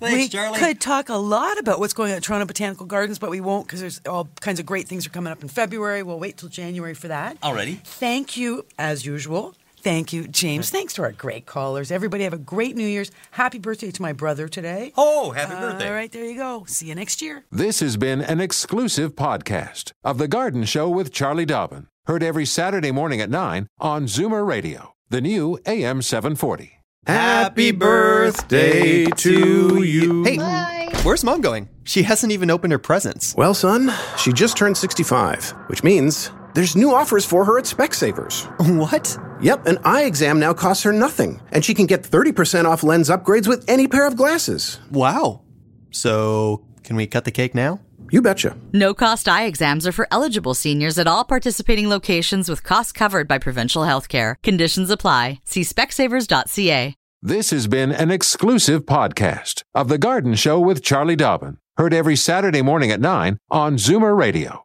[0.00, 0.58] we Charlie.
[0.58, 3.66] could talk a lot about what's going on at Toronto Botanical Gardens, but we won't
[3.66, 6.02] because there's all kinds of great things are coming up in February.
[6.02, 7.40] We'll wait till January for that.
[7.40, 7.78] Alrighty.
[7.80, 9.54] Thank you, as usual.
[9.78, 10.70] Thank you, James.
[10.70, 11.90] Thanks to our great callers.
[11.90, 13.10] Everybody have a great New Year's.
[13.32, 14.92] Happy birthday to my brother today.
[14.96, 15.88] Oh, happy birthday.
[15.88, 16.64] All right, there you go.
[16.68, 17.44] See you next year.
[17.50, 21.88] This has been an exclusive podcast of The Garden Show with Charlie Dobbin.
[22.06, 26.78] Heard every Saturday morning at 9 on Zoomer Radio, the new AM 740.
[27.06, 30.22] Happy birthday to you.
[30.22, 31.68] Hey, where's mom going?
[31.82, 33.34] She hasn't even opened her presents.
[33.34, 38.46] Well, son, she just turned 65, which means there's new offers for her at Specsavers.
[38.78, 39.16] What?
[39.40, 43.08] Yep, an eye exam now costs her nothing, and she can get 30% off lens
[43.08, 44.78] upgrades with any pair of glasses.
[44.90, 45.42] Wow.
[45.90, 47.80] So, can we cut the cake now?
[48.10, 48.56] You betcha.
[48.72, 53.26] No cost eye exams are for eligible seniors at all participating locations with costs covered
[53.26, 54.36] by provincial health care.
[54.42, 55.40] Conditions apply.
[55.44, 56.94] See specsavers.ca.
[57.22, 61.56] This has been an exclusive podcast of The Garden Show with Charlie Dobbin.
[61.76, 64.64] Heard every Saturday morning at 9 on Zoomer Radio,